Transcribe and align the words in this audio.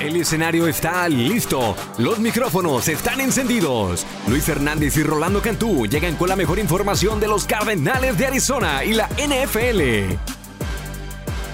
El 0.00 0.16
escenario 0.16 0.66
está 0.66 1.06
listo, 1.10 1.76
los 1.98 2.18
micrófonos 2.20 2.88
están 2.88 3.20
encendidos. 3.20 4.06
Luis 4.28 4.48
Hernández 4.48 4.96
y 4.96 5.02
Rolando 5.02 5.42
Cantú 5.42 5.86
llegan 5.86 6.16
con 6.16 6.30
la 6.30 6.36
mejor 6.36 6.58
información 6.58 7.20
de 7.20 7.28
los 7.28 7.44
Cardenales 7.44 8.16
de 8.16 8.26
Arizona 8.26 8.82
y 8.82 8.94
la 8.94 9.08
NFL. 9.08 10.39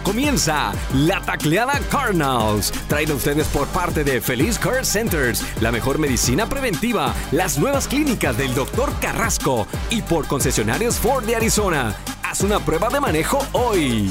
Comienza 0.07 0.73
la 0.95 1.21
tacleada 1.21 1.81
Cardinals, 1.91 2.71
traída 2.87 3.13
a 3.13 3.17
ustedes 3.17 3.49
por 3.49 3.67
parte 3.67 4.05
de 4.05 4.21
Feliz 4.21 4.57
Care 4.57 4.85
Centers, 4.85 5.45
la 5.61 5.73
mejor 5.73 5.99
medicina 5.99 6.49
preventiva, 6.49 7.13
las 7.33 7.59
nuevas 7.59 7.89
clínicas 7.89 8.39
del 8.39 8.55
Dr. 8.55 8.93
Carrasco 9.01 9.67
y 9.91 10.03
por 10.03 10.29
concesionarios 10.29 10.95
Ford 10.95 11.25
de 11.25 11.35
Arizona. 11.35 11.97
Haz 12.23 12.43
una 12.43 12.61
prueba 12.61 12.89
de 12.89 13.01
manejo 13.01 13.45
hoy. 13.51 14.09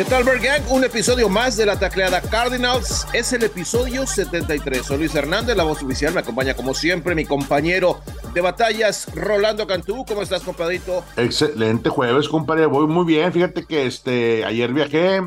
¿Qué 0.00 0.06
tal, 0.06 0.24
Gang? 0.24 0.62
Un 0.70 0.82
episodio 0.82 1.28
más 1.28 1.58
de 1.58 1.66
la 1.66 1.78
tacleada 1.78 2.22
Cardinals. 2.22 3.06
Es 3.12 3.34
el 3.34 3.42
episodio 3.42 4.06
73. 4.06 4.86
Soy 4.86 4.96
Luis 4.96 5.14
Hernández, 5.14 5.54
la 5.54 5.64
voz 5.64 5.82
oficial. 5.82 6.14
Me 6.14 6.20
acompaña, 6.20 6.54
como 6.54 6.72
siempre, 6.72 7.14
mi 7.14 7.26
compañero 7.26 8.00
de 8.32 8.40
batallas, 8.40 9.14
Rolando 9.14 9.66
Cantú. 9.66 10.06
¿Cómo 10.08 10.22
estás, 10.22 10.42
compadrito? 10.42 11.04
Excelente 11.18 11.90
jueves, 11.90 12.30
compadre. 12.30 12.64
Voy 12.64 12.86
muy 12.86 13.04
bien. 13.04 13.30
Fíjate 13.30 13.66
que 13.66 13.84
este, 13.84 14.42
ayer 14.46 14.72
viajé, 14.72 15.20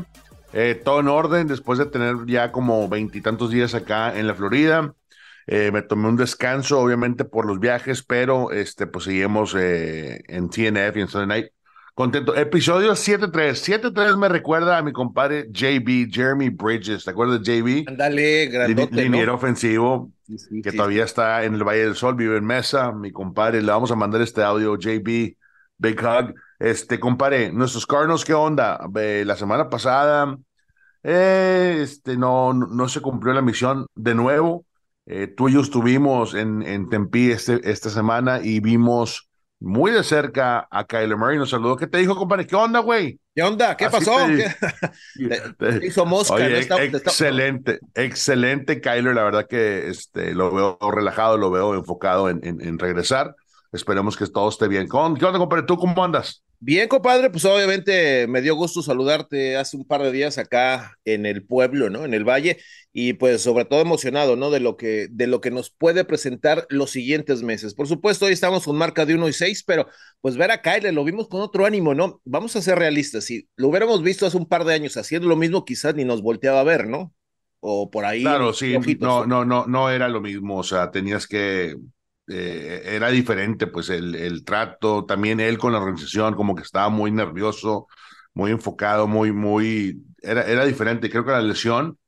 eh, 0.52 0.82
todo 0.84 0.98
en 0.98 1.06
orden, 1.06 1.46
después 1.46 1.78
de 1.78 1.86
tener 1.86 2.26
ya 2.26 2.50
como 2.50 2.88
veintitantos 2.88 3.52
días 3.52 3.74
acá 3.74 4.18
en 4.18 4.26
la 4.26 4.34
Florida. 4.34 4.92
Eh, 5.46 5.70
me 5.72 5.82
tomé 5.82 6.08
un 6.08 6.16
descanso, 6.16 6.80
obviamente, 6.80 7.24
por 7.24 7.46
los 7.46 7.60
viajes, 7.60 8.02
pero 8.02 8.50
este, 8.50 8.88
pues 8.88 9.04
seguimos 9.04 9.54
eh, 9.56 10.24
en 10.26 10.48
TNF 10.48 10.96
y 10.96 11.00
en 11.00 11.06
Sunday 11.06 11.28
Night 11.28 11.54
Contento. 11.94 12.34
Episodio 12.34 12.96
7-3. 12.96 13.54
7-3 13.54 14.16
me 14.16 14.28
recuerda 14.28 14.78
a 14.78 14.82
mi 14.82 14.92
compadre 14.92 15.46
JB, 15.52 16.12
Jeremy 16.12 16.48
Bridges. 16.48 17.04
¿Te 17.04 17.12
acuerdas 17.12 17.40
de 17.40 17.60
JB? 17.60 17.88
Ándale, 17.88 18.46
grandote, 18.46 19.02
Liniero 19.02 19.36
ofensivo, 19.36 20.10
que 20.64 20.72
todavía 20.72 21.04
está 21.04 21.44
en 21.44 21.54
el 21.54 21.62
Valle 21.62 21.84
del 21.84 21.94
Sol, 21.94 22.16
vive 22.16 22.36
en 22.36 22.44
Mesa. 22.44 22.90
Mi 22.90 23.12
compadre, 23.12 23.62
le 23.62 23.70
vamos 23.70 23.92
a 23.92 23.94
mandar 23.94 24.22
este 24.22 24.42
audio, 24.42 24.76
JB, 24.76 25.36
Big 25.78 26.00
Hug. 26.00 26.34
Este, 26.58 26.98
compadre, 26.98 27.52
nuestros 27.52 27.86
Cardinals, 27.86 28.24
¿qué 28.24 28.34
onda? 28.34 28.80
la 28.92 29.36
semana 29.36 29.70
pasada, 29.70 30.36
eh, 31.04 31.78
este, 31.80 32.16
no, 32.16 32.52
no 32.54 32.88
se 32.88 33.02
cumplió 33.02 33.32
la 33.34 33.42
misión 33.42 33.86
de 33.94 34.16
nuevo. 34.16 34.66
Eh, 35.06 35.28
tú 35.28 35.48
y 35.48 35.52
yo 35.52 35.60
estuvimos 35.60 36.34
en, 36.34 36.62
en 36.62 36.88
Tempe 36.88 37.30
este, 37.30 37.60
esta 37.70 37.88
semana 37.88 38.40
y 38.42 38.58
vimos 38.58 39.28
muy 39.64 39.90
de 39.90 40.04
cerca 40.04 40.68
a 40.70 40.84
Kyler 40.84 41.16
Murray. 41.16 41.38
Nos 41.38 41.50
saludó. 41.50 41.76
¿Qué 41.76 41.86
te 41.86 41.98
dijo, 41.98 42.14
compadre? 42.14 42.46
¿Qué 42.46 42.54
onda, 42.54 42.80
güey? 42.80 43.18
¿Qué 43.34 43.42
onda? 43.42 43.76
¿Qué 43.76 43.88
pasó? 43.88 44.14
hizo 45.82 46.04
mosca. 46.04 46.46
excelente, 46.46 47.78
excelente 47.94 48.80
Kyler. 48.80 49.14
La 49.14 49.24
verdad 49.24 49.46
que 49.48 49.88
este, 49.88 50.34
lo 50.34 50.52
veo 50.52 50.78
relajado, 50.90 51.38
lo 51.38 51.50
veo 51.50 51.74
enfocado 51.74 52.28
en, 52.28 52.40
en, 52.42 52.78
regresar. 52.78 53.34
Esperemos 53.72 54.16
que 54.16 54.26
todo 54.26 54.50
esté 54.50 54.68
bien. 54.68 54.86
¿Qué 54.86 54.96
onda, 54.96 55.38
compadre? 55.38 55.64
¿Tú 55.64 55.78
cómo 55.78 56.04
andas? 56.04 56.44
Bien, 56.66 56.88
compadre, 56.88 57.28
pues 57.28 57.44
obviamente 57.44 58.26
me 58.26 58.40
dio 58.40 58.56
gusto 58.56 58.80
saludarte 58.80 59.58
hace 59.58 59.76
un 59.76 59.84
par 59.84 60.02
de 60.02 60.10
días 60.10 60.38
acá 60.38 60.96
en 61.04 61.26
el 61.26 61.44
pueblo, 61.44 61.90
¿no? 61.90 62.06
En 62.06 62.14
el 62.14 62.24
valle 62.24 62.56
y 62.90 63.12
pues 63.12 63.42
sobre 63.42 63.66
todo 63.66 63.82
emocionado, 63.82 64.34
¿no? 64.34 64.50
De 64.50 64.60
lo 64.60 64.78
que 64.78 65.08
de 65.10 65.26
lo 65.26 65.42
que 65.42 65.50
nos 65.50 65.68
puede 65.68 66.06
presentar 66.06 66.66
los 66.70 66.90
siguientes 66.90 67.42
meses. 67.42 67.74
Por 67.74 67.86
supuesto, 67.86 68.24
hoy 68.24 68.32
estamos 68.32 68.64
con 68.64 68.78
marca 68.78 69.04
de 69.04 69.14
1 69.14 69.28
y 69.28 69.34
6, 69.34 69.62
pero 69.66 69.88
pues 70.22 70.38
ver 70.38 70.52
a 70.52 70.62
Kyle 70.62 70.90
lo 70.90 71.04
vimos 71.04 71.28
con 71.28 71.42
otro 71.42 71.66
ánimo, 71.66 71.92
¿no? 71.94 72.22
Vamos 72.24 72.56
a 72.56 72.62
ser 72.62 72.78
realistas, 72.78 73.24
si 73.24 73.46
lo 73.56 73.68
hubiéramos 73.68 74.02
visto 74.02 74.24
hace 74.24 74.38
un 74.38 74.48
par 74.48 74.64
de 74.64 74.72
años 74.72 74.96
haciendo 74.96 75.28
lo 75.28 75.36
mismo, 75.36 75.66
quizás 75.66 75.94
ni 75.94 76.06
nos 76.06 76.22
volteaba 76.22 76.60
a 76.60 76.64
ver, 76.64 76.86
¿no? 76.88 77.12
O 77.60 77.90
por 77.90 78.06
ahí. 78.06 78.22
Claro, 78.22 78.54
sí, 78.54 78.74
no, 79.00 79.26
no, 79.26 79.44
no, 79.44 79.66
no 79.66 79.90
era 79.90 80.08
lo 80.08 80.22
mismo, 80.22 80.60
o 80.60 80.64
sea, 80.64 80.90
tenías 80.90 81.26
que 81.26 81.76
eh, 82.28 82.82
era 82.84 83.10
diferente, 83.10 83.66
pues 83.66 83.90
el, 83.90 84.14
el 84.14 84.44
trato, 84.44 85.04
también 85.04 85.40
él 85.40 85.58
con 85.58 85.72
la 85.72 85.78
organización, 85.78 86.34
como 86.34 86.54
que 86.54 86.62
estaba 86.62 86.88
muy 86.88 87.10
nervioso, 87.10 87.86
muy 88.34 88.50
enfocado, 88.50 89.06
muy, 89.06 89.32
muy, 89.32 90.02
era, 90.22 90.42
era 90.42 90.64
diferente. 90.64 91.10
Creo 91.10 91.24
que 91.24 91.32
la 91.32 91.42
lesión 91.42 91.98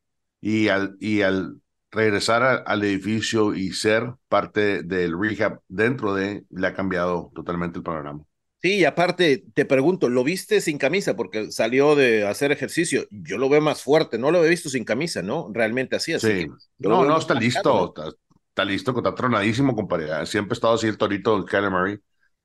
y 0.41 0.69
al, 0.69 0.97
y 1.01 1.23
al 1.23 1.61
regresar 1.91 2.65
al 2.67 2.85
edificio 2.85 3.55
y 3.55 3.73
ser 3.73 4.13
parte 4.29 4.83
del 4.83 5.19
rehab 5.19 5.61
dentro 5.69 6.15
de, 6.15 6.45
le 6.51 6.67
ha 6.67 6.75
cambiado 6.75 7.31
totalmente 7.35 7.79
el 7.79 7.85
panorama. 7.85 8.23
Sí, 8.63 8.77
y 8.77 8.85
aparte, 8.85 9.45
te 9.55 9.65
pregunto, 9.65 10.09
¿lo 10.09 10.25
viste 10.25 10.61
sin 10.61 10.79
camisa? 10.79 11.15
Porque 11.15 11.53
salió 11.53 11.95
de 11.95 12.27
hacer 12.27 12.53
ejercicio. 12.53 13.07
Yo 13.11 13.39
lo 13.39 13.49
veo 13.49 13.61
más 13.61 13.83
fuerte, 13.83 14.19
no 14.19 14.31
lo 14.31 14.45
he 14.45 14.49
visto 14.49 14.69
sin 14.69 14.85
camisa, 14.85 15.23
¿no? 15.23 15.51
Realmente 15.53 15.95
así, 15.95 16.15
así. 16.15 16.43
Sí. 16.43 16.49
no, 16.79 17.05
no, 17.05 17.19
está 17.19 17.35
listo, 17.35 17.95
está 17.95 18.17
listo, 18.65 18.95
está 18.97 19.15
tronadísimo, 19.15 19.75
compadre. 19.75 20.13
Ah, 20.13 20.27
siempre 20.27 20.53
ha 20.53 20.57
estado 20.57 20.75
así 20.75 20.87
el 20.87 20.99
torito, 20.99 21.37
el 21.37 21.45
Kyler 21.45 21.71
Murray. 21.71 21.99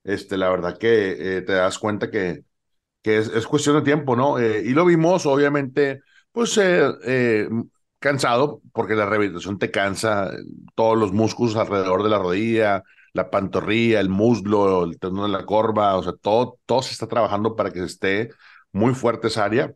Este, 0.03 0.37
la 0.37 0.49
verdad 0.49 0.77
que 0.77 1.37
eh, 1.37 1.41
te 1.41 1.53
das 1.53 1.77
cuenta 1.79 2.09
que, 2.09 2.43
que 3.01 3.17
es, 3.19 3.29
es 3.29 3.47
cuestión 3.47 3.75
de 3.77 3.83
tiempo, 3.83 4.15
¿no? 4.15 4.39
Eh, 4.39 4.63
y 4.65 4.71
lo 4.71 4.85
vimos, 4.85 5.25
obviamente, 5.25 6.01
pues 6.31 6.57
eh, 6.57 7.49
cansado, 7.99 8.61
porque 8.73 8.95
la 8.95 9.05
rehabilitación 9.05 9.59
te 9.59 9.71
cansa, 9.71 10.31
todos 10.75 10.97
los 10.97 11.13
músculos 11.13 11.55
alrededor 11.55 12.03
de 12.03 12.09
la 12.09 12.19
rodilla, 12.19 12.83
la 13.13 13.29
pantorrilla, 13.29 13.99
el 13.99 14.09
muslo, 14.09 14.85
el 14.85 14.99
tendón 14.99 15.31
de 15.31 15.37
la 15.37 15.45
corva, 15.45 15.95
o 15.97 16.03
sea, 16.03 16.13
todo, 16.13 16.59
todo 16.65 16.81
se 16.81 16.93
está 16.93 17.07
trabajando 17.07 17.55
para 17.55 17.71
que 17.71 17.83
esté 17.83 18.31
muy 18.71 18.93
fuerte 18.95 19.27
esa 19.27 19.45
área. 19.45 19.73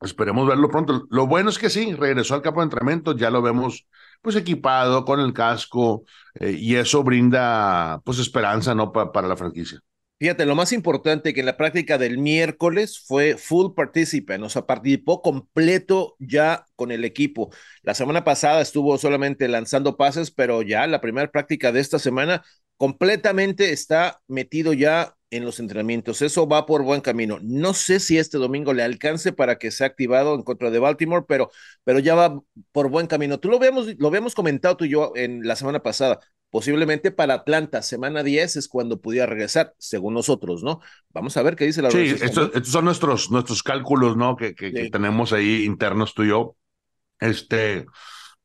Esperemos 0.00 0.48
verlo 0.48 0.70
pronto. 0.70 1.06
Lo 1.10 1.26
bueno 1.26 1.50
es 1.50 1.58
que 1.58 1.70
sí, 1.70 1.94
regresó 1.94 2.34
al 2.34 2.42
campo 2.42 2.60
de 2.60 2.64
entrenamiento, 2.64 3.16
ya 3.16 3.30
lo 3.30 3.42
vemos 3.42 3.86
pues 4.22 4.36
equipado 4.36 5.04
con 5.04 5.20
el 5.20 5.32
casco 5.32 6.04
eh, 6.34 6.52
y 6.58 6.76
eso 6.76 7.02
brinda 7.02 8.00
pues 8.04 8.18
esperanza, 8.18 8.74
¿no? 8.74 8.92
para 8.92 9.28
la 9.28 9.36
franquicia. 9.36 9.80
Fíjate, 10.20 10.44
lo 10.44 10.54
más 10.54 10.72
importante 10.72 11.32
que 11.32 11.40
en 11.40 11.46
la 11.46 11.56
práctica 11.56 11.96
del 11.96 12.18
miércoles 12.18 13.02
fue 13.06 13.38
full 13.38 13.72
participant, 13.74 14.44
o 14.44 14.50
sea, 14.50 14.66
participó 14.66 15.22
completo 15.22 16.14
ya 16.18 16.66
con 16.76 16.92
el 16.92 17.06
equipo. 17.06 17.50
La 17.82 17.94
semana 17.94 18.22
pasada 18.22 18.60
estuvo 18.60 18.98
solamente 18.98 19.48
lanzando 19.48 19.96
pases, 19.96 20.30
pero 20.30 20.60
ya 20.60 20.86
la 20.86 21.00
primera 21.00 21.30
práctica 21.30 21.72
de 21.72 21.80
esta 21.80 21.98
semana 21.98 22.44
completamente 22.76 23.72
está 23.72 24.20
metido 24.28 24.74
ya 24.74 25.14
en 25.30 25.44
los 25.44 25.60
entrenamientos. 25.60 26.22
Eso 26.22 26.48
va 26.48 26.66
por 26.66 26.82
buen 26.82 27.00
camino. 27.00 27.38
No 27.42 27.74
sé 27.74 28.00
si 28.00 28.18
este 28.18 28.38
domingo 28.38 28.72
le 28.72 28.82
alcance 28.82 29.32
para 29.32 29.58
que 29.58 29.70
sea 29.70 29.86
activado 29.86 30.34
en 30.34 30.42
contra 30.42 30.70
de 30.70 30.78
Baltimore, 30.78 31.24
pero, 31.28 31.50
pero 31.84 31.98
ya 31.98 32.14
va 32.14 32.40
por 32.72 32.88
buen 32.88 33.06
camino. 33.06 33.38
Tú 33.38 33.48
lo 33.48 33.56
habíamos, 33.56 33.86
lo 33.98 34.08
habíamos 34.08 34.34
comentado 34.34 34.76
tú 34.76 34.84
y 34.84 34.90
yo 34.90 35.12
en 35.14 35.46
la 35.46 35.56
semana 35.56 35.82
pasada. 35.82 36.20
Posiblemente 36.50 37.12
para 37.12 37.34
Atlanta, 37.34 37.80
semana 37.80 38.24
10 38.24 38.56
es 38.56 38.68
cuando 38.68 39.00
pudiera 39.00 39.26
regresar, 39.26 39.72
según 39.78 40.14
nosotros, 40.14 40.64
¿no? 40.64 40.80
Vamos 41.10 41.36
a 41.36 41.42
ver 41.42 41.54
qué 41.54 41.64
dice 41.64 41.80
la 41.80 41.92
Sí, 41.92 42.16
estos, 42.20 42.50
son 42.68 42.84
nuestros, 42.84 43.30
nuestros 43.30 43.62
cálculos, 43.62 44.16
¿no? 44.16 44.34
Que, 44.34 44.56
que, 44.56 44.72
que 44.72 44.90
tenemos 44.90 45.32
ahí 45.32 45.64
internos 45.64 46.12
tú 46.12 46.24
y 46.24 46.28
yo. 46.30 46.56
Este, 47.20 47.86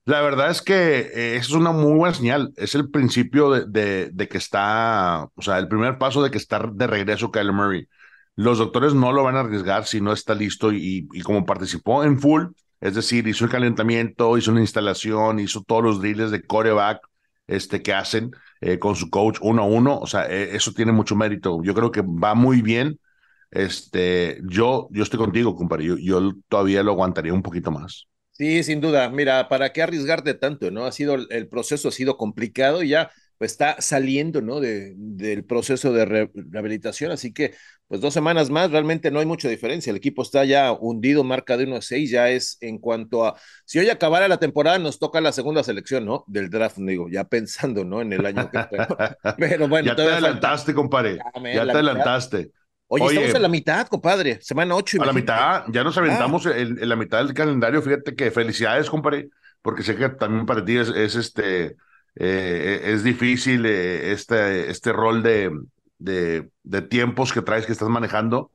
la 0.06 0.22
verdad 0.22 0.52
es 0.52 0.62
que 0.62 1.00
eh, 1.00 1.36
es 1.38 1.50
una 1.52 1.72
muy 1.72 1.94
buena 1.94 2.14
señal. 2.14 2.54
Es 2.58 2.76
el 2.76 2.90
principio 2.92 3.52
de, 3.52 4.12
de, 4.12 4.28
que 4.28 4.38
está, 4.38 5.28
o 5.36 5.42
sea, 5.42 5.58
el 5.60 5.68
primer 5.68 5.98
paso 5.98 6.24
de 6.24 6.32
que 6.32 6.38
está 6.38 6.60
de 6.72 6.88
regreso 6.88 7.32
Kyler 7.32 7.54
Murray. 7.54 7.88
Los 8.36 8.58
doctores 8.60 8.94
no 8.94 9.12
lo 9.14 9.24
van 9.24 9.36
a 9.38 9.42
arriesgar 9.42 9.86
si 9.86 10.02
no 10.02 10.14
está 10.14 10.36
listo 10.36 10.72
y, 10.74 11.08
y 11.12 11.22
como 11.22 11.46
participó 11.46 12.04
en 12.04 12.20
full, 12.20 12.48
es 12.82 12.94
decir, 12.96 13.28
hizo 13.28 13.46
el 13.46 13.52
calentamiento, 13.52 14.38
hizo 14.38 14.52
una 14.52 14.62
instalación, 14.62 15.40
hizo 15.40 15.64
todos 15.64 15.84
los 15.84 16.02
drills 16.02 16.32
de 16.32 16.46
coreback 16.46 17.00
este, 17.48 17.82
que 17.82 17.94
hacen 17.94 18.32
eh, 18.62 18.80
con 18.80 18.96
su 18.96 19.10
coach 19.10 19.40
uno 19.42 19.64
a 19.64 19.66
uno. 19.66 19.98
O 20.00 20.08
sea, 20.08 20.26
eh, 20.30 20.56
eso 20.56 20.72
tiene 20.74 20.92
mucho 20.92 21.16
mérito. 21.16 21.62
Yo 21.64 21.74
creo 21.74 21.92
que 21.92 22.02
va 22.02 22.36
muy 22.36 22.62
bien. 22.62 23.00
Este, 23.52 24.40
yo, 24.44 24.88
yo 24.92 25.04
estoy 25.04 25.20
contigo, 25.20 25.56
compadre. 25.56 25.86
yo 26.04 26.34
todavía 26.50 26.84
lo 26.84 26.92
aguantaría 26.92 27.34
un 27.34 27.44
poquito 27.44 27.72
más. 27.72 28.08
Sí, 28.38 28.64
sin 28.64 28.82
duda. 28.82 29.10
Mira, 29.10 29.48
¿para 29.48 29.72
qué 29.72 29.82
arriesgarte 29.82 30.34
tanto, 30.34 30.70
no? 30.70 30.86
Ha 30.86 30.92
sido, 30.92 31.16
el 31.30 31.48
proceso 31.48 31.88
ha 31.88 31.92
sido 31.92 32.18
complicado 32.18 32.84
y 32.84 32.90
ya 32.90 33.10
pues, 33.38 33.52
está 33.52 33.82
saliendo, 33.82 34.42
¿no? 34.42 34.60
De, 34.60 34.94
del 34.98 35.46
proceso 35.46 35.94
de 35.94 36.06
rehabilitación, 36.06 37.12
así 37.12 37.34
que, 37.34 37.54
pues 37.88 38.02
dos 38.02 38.14
semanas 38.14 38.50
más, 38.50 38.72
realmente 38.72 39.10
no 39.10 39.20
hay 39.20 39.26
mucha 39.26 39.48
diferencia. 39.48 39.92
El 39.92 39.98
equipo 39.98 40.22
está 40.22 40.44
ya 40.44 40.74
hundido, 40.74 41.24
marca 41.24 41.56
de 41.56 41.64
1 41.64 41.78
a 41.78 41.82
6, 41.82 42.10
ya 42.10 42.30
es 42.30 42.58
en 42.60 42.78
cuanto 42.78 43.26
a, 43.26 43.40
si 43.64 43.80
hoy 43.80 43.90
acabara 43.90 44.28
la 44.28 44.38
temporada, 44.38 44.80
nos 44.80 45.00
toca 45.00 45.22
la 45.22 45.32
segunda 45.32 45.64
selección, 45.64 46.06
¿no? 46.06 46.26
Del 46.28 46.50
draft, 46.50 46.78
digo, 46.80 47.08
ya 47.10 47.24
pensando, 47.26 47.86
¿no? 47.86 48.02
En 48.02 48.12
el 48.12 48.26
año 48.26 48.50
que 48.52 48.60
Pero 49.38 49.70
bueno. 49.70 49.88
Ya 49.88 49.96
te 49.96 50.02
adelantaste, 50.02 50.74
compadre. 50.74 51.20
Ya, 51.54 51.66
te 51.66 51.72
adelantaste. 51.72 52.52
Oye, 52.88 53.06
estamos 53.08 53.36
en 53.36 53.42
la 53.42 53.48
mitad, 53.48 53.88
compadre. 53.88 54.40
Semana 54.42 54.76
8. 54.76 55.02
A 55.02 55.06
la 55.06 55.14
mitad, 55.14 55.64
ya 55.70 55.84
nos 55.84 55.98
aventamos 55.98 56.46
en, 56.46 56.88
la 56.88 56.96
mitad 56.96 57.20
del 57.20 57.34
calendario. 57.34 57.82
Fíjate 57.82 58.16
que 58.16 58.32
felicidades, 58.32 58.90
compadre, 58.90 59.30
porque 59.62 59.84
sé 59.84 59.96
que 59.96 60.10
también 60.10 60.46
para 60.46 60.64
ti 60.64 60.78
es, 60.78 60.90
este, 60.90 61.76
eh, 62.16 62.82
es 62.84 63.04
difícil 63.04 63.66
eh, 63.66 64.12
este, 64.12 64.70
este 64.70 64.94
rol 64.94 65.24
de, 65.24 65.52
de, 65.98 66.50
de 66.64 66.82
tiempos 66.84 67.34
que 67.34 67.42
traes 67.42 67.66
que 67.66 67.72
estás 67.72 67.90
manejando. 67.90 68.52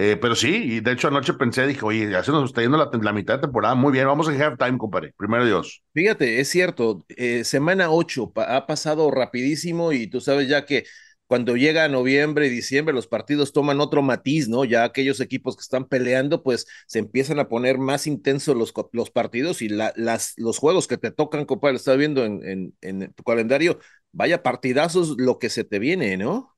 Eh, 0.00 0.16
pero 0.20 0.36
sí, 0.36 0.74
y 0.74 0.80
de 0.80 0.92
hecho 0.92 1.08
anoche 1.08 1.34
pensé, 1.34 1.66
dije, 1.66 1.84
oye, 1.84 2.08
ya 2.08 2.22
se 2.22 2.30
nos 2.30 2.44
está 2.50 2.60
yendo 2.60 2.76
la, 2.76 2.88
la 3.02 3.12
mitad 3.12 3.34
de 3.34 3.40
temporada, 3.40 3.74
muy 3.74 3.90
bien, 3.90 4.06
vamos 4.06 4.28
a 4.28 4.32
halftime, 4.32 4.78
compadre, 4.78 5.12
primero 5.16 5.44
Dios. 5.44 5.82
Fíjate, 5.92 6.38
es 6.38 6.48
cierto, 6.48 7.04
eh, 7.08 7.42
semana 7.42 7.90
8 7.90 8.32
ha 8.36 8.66
pasado 8.66 9.10
rapidísimo 9.10 9.92
y 9.92 10.06
tú 10.06 10.20
sabes 10.20 10.48
ya 10.48 10.64
que 10.66 10.84
cuando 11.28 11.56
llega 11.56 11.88
noviembre 11.88 12.48
y 12.48 12.50
diciembre 12.50 12.94
los 12.94 13.06
partidos 13.08 13.52
toman 13.52 13.80
otro 13.80 14.02
matiz, 14.02 14.48
¿no? 14.48 14.64
Ya 14.66 14.84
aquellos 14.84 15.20
equipos 15.20 15.56
que 15.56 15.62
están 15.62 15.86
peleando, 15.86 16.42
pues 16.42 16.66
se 16.88 16.98
empiezan 17.00 17.38
a 17.40 17.48
poner 17.48 17.78
más 17.78 18.08
intensos 18.08 18.56
los, 18.56 18.74
los 18.92 19.10
partidos 19.12 19.62
y 19.62 19.68
la, 19.70 19.92
las, 19.96 20.34
los 20.38 20.58
juegos 20.58 20.88
que 20.88 20.98
te 20.98 21.12
tocan, 21.12 21.46
compadre, 21.46 21.76
estás 21.76 21.98
viendo 21.98 22.24
en, 22.24 22.42
en, 22.44 22.74
en 22.82 23.12
tu 23.14 23.24
calendario, 23.24 23.78
vaya 24.12 24.42
partidazos 24.42 25.16
lo 25.18 25.38
que 25.38 25.50
se 25.50 25.64
te 25.64 25.78
viene, 25.78 26.16
¿no? 26.18 26.56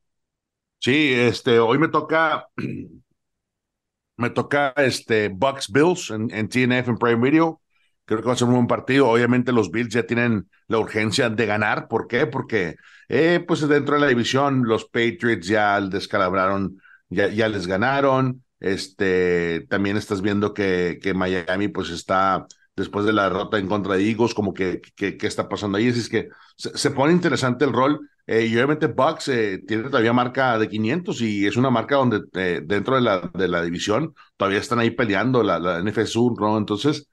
Sí, 0.79 1.13
este, 1.15 1.59
hoy 1.59 1.79
me 1.79 1.89
toca 1.89 2.49
me 4.17 4.31
toca 4.31 4.73
este 4.77 5.29
Bucks 5.29 5.71
Bills 5.73 6.11
en, 6.11 6.31
en 6.33 6.49
TNF 6.49 6.91
en 6.91 6.99
Prime 6.99 7.21
Video. 7.31 7.61
Creo 8.11 8.23
que 8.23 8.27
va 8.27 8.33
a 8.33 8.37
ser 8.37 8.49
un 8.49 8.55
buen 8.55 8.67
partido. 8.67 9.09
Obviamente 9.09 9.53
los 9.53 9.71
Bills 9.71 9.95
ya 9.95 10.05
tienen 10.05 10.49
la 10.67 10.81
urgencia 10.81 11.31
de 11.31 11.47
ganar. 11.47 11.87
¿Por 11.87 12.09
qué? 12.09 12.27
Porque 12.27 12.75
eh, 13.09 13.45
pues 13.47 13.61
dentro 13.69 13.95
de 13.95 14.01
la 14.01 14.09
división 14.09 14.65
los 14.67 14.85
Patriots 14.87 15.47
ya 15.47 15.81
descalabraron, 15.81 16.83
ya, 17.09 17.29
ya 17.29 17.49
les 17.49 17.69
ganaron. 17.69 18.43
Este, 18.59 19.65
también 19.69 19.97
estás 19.97 20.23
viendo 20.23 20.53
que, 20.53 20.99
que 21.01 21.15
Miami 21.15 21.69
pues 21.69 21.91
está 21.91 22.49
después 22.75 23.07
de 23.07 23.13
la 23.13 23.25
derrota 23.25 23.59
en 23.59 23.69
contra 23.69 23.95
de 23.95 24.11
Eagles, 24.11 24.35
como 24.35 24.53
que, 24.55 24.81
que, 24.97 25.17
está 25.23 25.49
pasando 25.49 25.79
ahí. 25.79 25.91
Así 25.91 26.01
es 26.01 26.09
que 26.09 26.31
se, 26.57 26.91
pone 26.91 27.13
interesante 27.13 27.65
el 27.65 27.73
rol. 27.73 28.09
Eh, 28.27 28.47
y 28.47 28.57
obviamente 28.57 28.89
Bucks 28.89 29.29
eh, 29.29 29.63
tiene 29.69 29.85
todavía 29.85 30.13
marca 30.13 30.59
de 30.59 30.69
500 30.69 31.21
y 31.23 31.47
es 31.47 31.57
una 31.57 31.71
marca 31.71 31.95
donde 31.95 32.23
eh, 32.35 32.61
dentro 32.65 32.97
de 32.97 33.03
la, 33.03 33.31
de 33.35 33.47
la 33.47 33.63
división 33.63 34.15
todavía 34.37 34.59
están 34.59 34.81
ahí 34.81 34.91
peleando 34.91 35.45
la, 35.45 35.61
la 35.61 35.81
NFC 35.81 36.07
Sur, 36.07 36.41
¿no? 36.41 36.59
Entonces, 36.59 37.09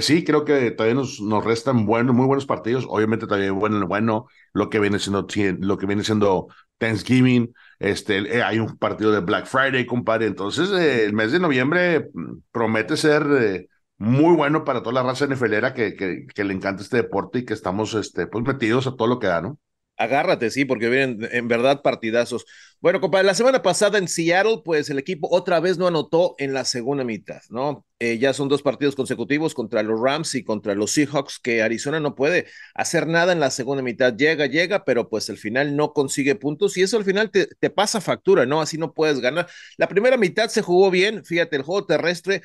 sí, 0.00 0.24
creo 0.24 0.44
que 0.44 0.70
todavía 0.72 0.94
nos, 0.94 1.20
nos 1.20 1.44
restan 1.44 1.86
buenos, 1.86 2.14
muy 2.14 2.26
buenos 2.26 2.46
partidos. 2.46 2.84
Obviamente 2.88 3.26
también 3.26 3.58
bueno, 3.58 3.86
bueno 3.86 4.26
lo 4.52 4.68
que 4.68 4.78
viene 4.80 4.98
siendo, 4.98 5.26
lo 5.60 5.78
que 5.78 5.86
viene 5.86 6.04
siendo 6.04 6.48
Thanksgiving. 6.78 7.54
Este, 7.78 8.42
hay 8.42 8.58
un 8.58 8.76
partido 8.76 9.12
de 9.12 9.20
Black 9.20 9.46
Friday, 9.46 9.86
compadre. 9.86 10.26
Entonces, 10.26 10.70
el 10.70 11.12
mes 11.12 11.32
de 11.32 11.40
noviembre 11.40 12.10
mm, 12.12 12.38
promete 12.52 12.96
ser 12.96 13.68
muy 13.98 14.34
bueno 14.34 14.64
para 14.64 14.82
toda 14.82 14.94
la 14.94 15.02
raza 15.02 15.26
NFLera 15.26 15.74
que, 15.74 15.94
que, 15.94 16.26
que, 16.26 16.44
le 16.44 16.54
encanta 16.54 16.82
este 16.82 16.96
deporte 16.98 17.40
y 17.40 17.44
que 17.44 17.52
estamos 17.54 17.94
este, 17.94 18.26
pues 18.26 18.44
metidos 18.46 18.86
a 18.86 18.96
todo 18.96 19.08
lo 19.08 19.18
que 19.18 19.26
da, 19.26 19.42
¿no? 19.42 19.58
Agárrate, 20.00 20.50
sí, 20.50 20.64
porque 20.64 20.88
vienen 20.88 21.28
en 21.30 21.46
verdad 21.46 21.82
partidazos. 21.82 22.46
Bueno, 22.80 23.02
compadre, 23.02 23.26
la 23.26 23.34
semana 23.34 23.60
pasada 23.60 23.98
en 23.98 24.08
Seattle, 24.08 24.62
pues 24.64 24.88
el 24.88 24.98
equipo 24.98 25.28
otra 25.30 25.60
vez 25.60 25.76
no 25.76 25.86
anotó 25.86 26.36
en 26.38 26.54
la 26.54 26.64
segunda 26.64 27.04
mitad, 27.04 27.42
¿no? 27.50 27.84
Eh, 27.98 28.16
ya 28.16 28.32
son 28.32 28.48
dos 28.48 28.62
partidos 28.62 28.96
consecutivos 28.96 29.52
contra 29.52 29.82
los 29.82 30.00
Rams 30.00 30.34
y 30.36 30.42
contra 30.42 30.74
los 30.74 30.92
Seahawks, 30.92 31.38
que 31.38 31.60
Arizona 31.62 32.00
no 32.00 32.14
puede 32.14 32.46
hacer 32.74 33.06
nada 33.06 33.34
en 33.34 33.40
la 33.40 33.50
segunda 33.50 33.82
mitad. 33.82 34.16
Llega, 34.16 34.46
llega, 34.46 34.86
pero 34.86 35.10
pues 35.10 35.28
al 35.28 35.36
final 35.36 35.76
no 35.76 35.92
consigue 35.92 36.34
puntos 36.34 36.78
y 36.78 36.82
eso 36.82 36.96
al 36.96 37.04
final 37.04 37.30
te, 37.30 37.46
te 37.60 37.68
pasa 37.68 38.00
factura, 38.00 38.46
¿no? 38.46 38.62
Así 38.62 38.78
no 38.78 38.94
puedes 38.94 39.20
ganar. 39.20 39.48
La 39.76 39.86
primera 39.86 40.16
mitad 40.16 40.48
se 40.48 40.62
jugó 40.62 40.90
bien, 40.90 41.26
fíjate, 41.26 41.56
el 41.56 41.62
juego 41.62 41.84
terrestre 41.84 42.40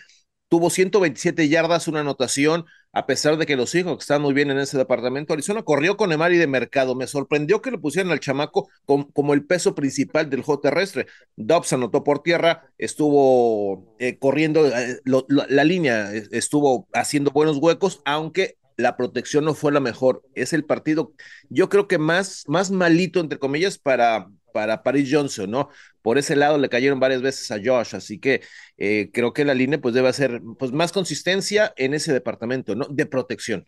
tuvo 0.56 0.70
127 0.70 1.50
yardas, 1.50 1.90
una 1.90 2.00
anotación, 2.00 2.66
a 2.94 3.06
pesar 3.06 3.36
de 3.36 3.46
que 3.46 3.58
los 3.58 3.76
hijos 3.76 3.98
están 4.00 4.22
muy 4.22 4.34
bien 4.34 4.52
en 4.52 4.58
ese 4.58 4.78
departamento. 4.78 5.34
Arizona 5.34 5.64
corrió 5.64 5.98
con 5.98 6.14
Emari 6.14 6.38
de 6.38 6.48
mercado. 6.48 6.96
Me 6.96 7.08
sorprendió 7.08 7.62
que 7.62 7.72
lo 7.72 7.82
pusieran 7.82 8.14
al 8.14 8.22
chamaco 8.22 8.70
como 8.86 9.34
el 9.34 9.46
peso 9.46 9.76
principal 9.76 10.30
del 10.30 10.44
juego 10.44 10.62
terrestre. 10.62 11.08
Dobbs 11.36 11.74
anotó 11.74 12.06
por 12.06 12.24
tierra, 12.24 12.70
estuvo 12.78 13.98
eh, 14.00 14.18
corriendo 14.18 14.66
eh, 14.66 15.02
la 15.04 15.64
línea, 15.66 16.14
estuvo 16.14 16.88
haciendo 16.94 17.32
buenos 17.32 17.58
huecos, 17.58 18.00
aunque 18.06 18.56
la 18.78 18.96
protección 18.96 19.44
no 19.44 19.56
fue 19.56 19.74
la 19.74 19.82
mejor. 19.82 20.24
Es 20.36 20.54
el 20.54 20.64
partido, 20.64 21.12
yo 21.50 21.68
creo 21.68 21.90
que 21.90 21.98
más, 21.98 22.46
más 22.48 22.72
malito, 22.72 23.20
entre 23.20 23.40
comillas, 23.40 23.78
para, 23.78 24.30
para 24.56 24.84
Paris 24.84 25.10
Johnson, 25.12 25.52
¿no? 25.52 25.68
Por 26.02 26.18
ese 26.18 26.34
lado 26.38 26.58
le 26.58 26.70
cayeron 26.70 26.98
varias 26.98 27.22
veces 27.22 27.52
a 27.52 27.58
Josh, 27.62 27.94
así 27.94 28.20
que 28.20 28.42
eh, 28.78 29.10
creo 29.12 29.34
que 29.34 29.44
la 29.44 29.54
línea 29.54 29.82
pues 29.82 29.94
debe 29.94 30.08
hacer 30.08 30.42
pues 30.58 30.72
más 30.72 30.94
consistencia 30.94 31.74
en 31.76 31.94
ese 31.94 32.14
departamento, 32.14 32.74
¿no? 32.74 32.86
De 32.86 33.06
protección. 33.06 33.68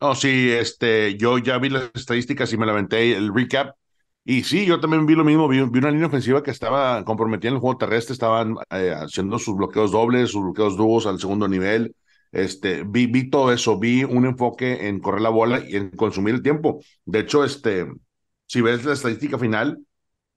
No, 0.00 0.16
sí, 0.16 0.50
este, 0.50 1.16
yo 1.16 1.38
ya 1.38 1.58
vi 1.58 1.68
las 1.70 1.92
estadísticas 1.94 2.52
y 2.52 2.56
me 2.56 2.66
lamenté 2.66 3.16
el 3.16 3.32
recap. 3.32 3.76
Y 4.24 4.42
sí, 4.42 4.66
yo 4.66 4.80
también 4.80 5.06
vi 5.06 5.14
lo 5.14 5.22
mismo, 5.22 5.46
vi, 5.46 5.60
una 5.60 5.92
línea 5.92 6.08
ofensiva 6.08 6.42
que 6.42 6.50
estaba 6.50 7.04
comprometida 7.04 7.50
en 7.50 7.54
el 7.54 7.60
juego 7.60 7.78
terrestre, 7.78 8.14
estaban 8.14 8.56
eh, 8.70 8.92
haciendo 8.96 9.38
sus 9.38 9.54
bloqueos 9.54 9.92
dobles, 9.92 10.30
sus 10.32 10.42
bloqueos 10.42 10.76
dúos 10.76 11.06
al 11.06 11.20
segundo 11.20 11.46
nivel. 11.46 11.94
Este, 12.32 12.82
vi, 12.82 13.06
vi 13.06 13.30
todo 13.30 13.52
eso, 13.52 13.78
vi 13.78 14.02
un 14.02 14.26
enfoque 14.26 14.88
en 14.88 14.98
correr 14.98 15.20
la 15.20 15.28
bola 15.28 15.62
y 15.64 15.76
en 15.76 15.90
consumir 15.90 16.34
el 16.34 16.42
tiempo. 16.42 16.80
De 17.04 17.20
hecho, 17.20 17.44
este, 17.44 17.86
si 18.54 18.60
ves 18.62 18.84
la 18.84 18.92
estadística 18.92 19.36
final, 19.36 19.84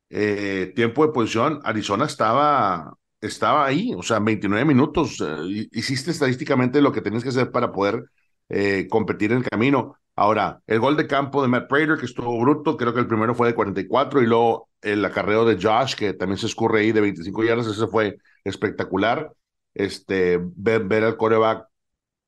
eh, 0.09 0.73
tiempo 0.75 1.05
de 1.05 1.13
posición, 1.13 1.61
Arizona 1.63 2.05
estaba, 2.05 2.97
estaba 3.21 3.65
ahí, 3.67 3.93
o 3.95 4.01
sea, 4.01 4.19
29 4.19 4.65
minutos. 4.65 5.21
Eh, 5.21 5.67
hiciste 5.71 6.09
estadísticamente 6.11 6.81
lo 6.81 6.91
que 6.91 7.01
tenías 7.01 7.21
que 7.21 7.29
hacer 7.29 7.51
para 7.51 7.71
poder 7.71 8.05
eh, 8.49 8.87
competir 8.89 9.33
en 9.33 9.39
el 9.39 9.43
camino. 9.43 9.97
Ahora, 10.15 10.63
el 10.65 10.79
gol 10.79 10.97
de 10.97 11.05
campo 11.05 11.43
de 11.43 11.47
Matt 11.47 11.69
Prater, 11.69 11.99
que 11.99 12.07
estuvo 12.07 12.39
bruto, 12.41 12.75
creo 12.75 12.91
que 12.95 13.01
el 13.01 13.07
primero 13.07 13.35
fue 13.35 13.49
de 13.49 13.55
44, 13.55 14.23
y 14.23 14.25
luego 14.25 14.67
el 14.81 15.05
acarreo 15.05 15.45
de 15.45 15.61
Josh, 15.61 15.93
que 15.95 16.13
también 16.13 16.39
se 16.39 16.47
escurre 16.47 16.81
ahí 16.81 16.91
de 16.91 17.01
25 17.01 17.43
yardas, 17.43 17.67
ese 17.67 17.85
fue 17.85 18.17
espectacular. 18.43 19.31
Este, 19.75 20.39
ver, 20.41 20.85
ver 20.85 21.03
al 21.03 21.17
coreback 21.17 21.67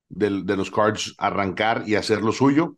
de, 0.10 0.44
de 0.44 0.58
los 0.58 0.72
Cards 0.72 1.16
arrancar 1.18 1.84
y 1.88 1.96
hacer 1.96 2.22
lo 2.22 2.32
suyo. 2.32 2.78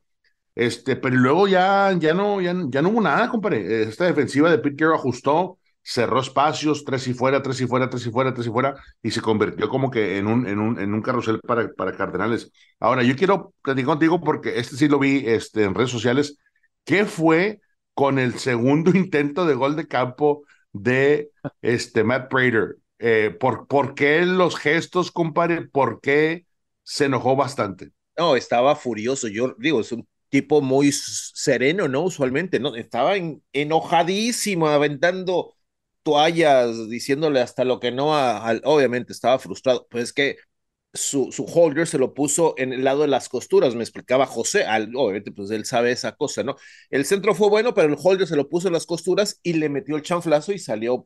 Este, 0.56 0.96
pero 0.98 1.16
luego 1.16 1.48
ya, 1.48 1.94
ya, 1.98 2.14
no, 2.14 2.42
ya, 2.42 2.54
ya 2.70 2.82
no 2.82 2.90
hubo 2.90 3.02
nada, 3.02 3.30
compadre. 3.30 3.84
Esta 3.84 4.06
defensiva 4.06 4.50
de 4.52 4.60
Pete 4.60 4.76
Carroll 4.78 4.96
ajustó, 4.98 5.58
cerró 5.82 6.20
espacios, 6.20 6.84
tres 6.86 7.08
y 7.08 7.14
fuera, 7.14 7.42
tres 7.42 7.62
y 7.62 7.68
fuera, 7.68 7.90
tres 7.90 8.06
y 8.06 8.12
fuera, 8.12 8.34
tres 8.34 8.48
y 8.48 8.50
fuera, 8.50 8.76
y 9.02 9.12
se 9.12 9.22
convirtió 9.22 9.70
como 9.70 9.90
que 9.90 10.18
en 10.18 10.28
un, 10.28 10.48
en 10.48 10.60
un, 10.60 10.80
en 10.80 10.94
un 10.94 11.02
carrusel 11.02 11.40
para, 11.42 11.72
para 11.74 11.96
Cardenales. 11.96 12.52
Ahora, 12.80 13.04
yo 13.04 13.16
quiero 13.16 13.54
platicar 13.62 13.88
contigo 13.88 14.22
porque 14.22 14.60
este 14.60 14.76
sí 14.76 14.88
lo 14.88 15.00
vi 15.00 15.24
este, 15.26 15.64
en 15.64 15.74
redes 15.74 15.92
sociales. 15.92 16.38
¿Qué 16.86 17.06
fue 17.06 17.62
con 17.94 18.20
el 18.20 18.38
segundo 18.40 18.92
intento 18.96 19.46
de 19.46 19.56
gol 19.56 19.76
de 19.76 19.88
campo 19.88 20.44
de 20.74 21.32
este, 21.62 22.04
Matt 22.04 22.30
Prater? 22.30 22.78
Eh, 23.00 23.36
¿por, 23.40 23.68
¿Por 23.68 23.96
qué 23.96 24.26
los 24.26 24.56
gestos, 24.58 25.12
compadre? 25.12 25.68
¿Por 25.68 26.02
qué 26.02 26.46
se 26.84 27.06
enojó 27.06 27.36
bastante? 27.36 27.92
No, 28.18 28.36
estaba 28.36 28.76
furioso. 28.76 29.28
Yo 29.28 29.56
digo, 29.58 29.82
es 29.82 29.92
un 29.92 30.08
tipo 30.32 30.62
muy 30.62 30.92
sereno, 30.94 31.88
¿no? 31.90 32.04
Usualmente, 32.04 32.60
¿no? 32.60 32.76
Estaba 32.76 33.16
enojadísimo, 33.54 34.68
aventando 34.70 35.56
toallas, 36.04 36.90
diciéndole 36.90 37.42
hasta 37.42 37.66
lo 37.66 37.80
que 37.80 37.92
no, 37.92 38.12
obviamente 38.64 39.14
estaba 39.14 39.40
frustrado. 39.40 39.88
Pues 39.92 40.06
es 40.06 40.14
que 40.14 40.38
su, 40.94 41.32
su, 41.32 41.46
holder 41.46 41.88
se 41.88 41.98
lo 41.98 42.14
puso 42.14 42.56
en 42.58 42.74
el 42.74 42.84
lado 42.84 43.02
de 43.02 43.08
las 43.10 43.30
costuras, 43.30 43.76
me 43.76 43.84
explicaba 43.84 44.26
José, 44.26 44.66
obviamente 44.96 45.32
pues 45.32 45.52
él 45.52 45.66
sabe 45.66 45.92
esa 45.92 46.14
cosa, 46.16 46.44
¿no? 46.44 46.56
El 46.90 47.06
centro 47.06 47.36
fue 47.36 47.50
bueno, 47.50 47.74
pero 47.74 47.90
el 47.90 48.00
holder 48.02 48.28
se 48.28 48.36
lo 48.36 48.50
puso 48.50 48.68
en 48.68 48.74
las 48.74 48.86
costuras 48.86 49.40
y 49.44 49.54
le 49.54 49.70
metió 49.70 49.96
el 49.98 50.02
chanflazo 50.04 50.54
y 50.54 50.60
salió 50.60 51.06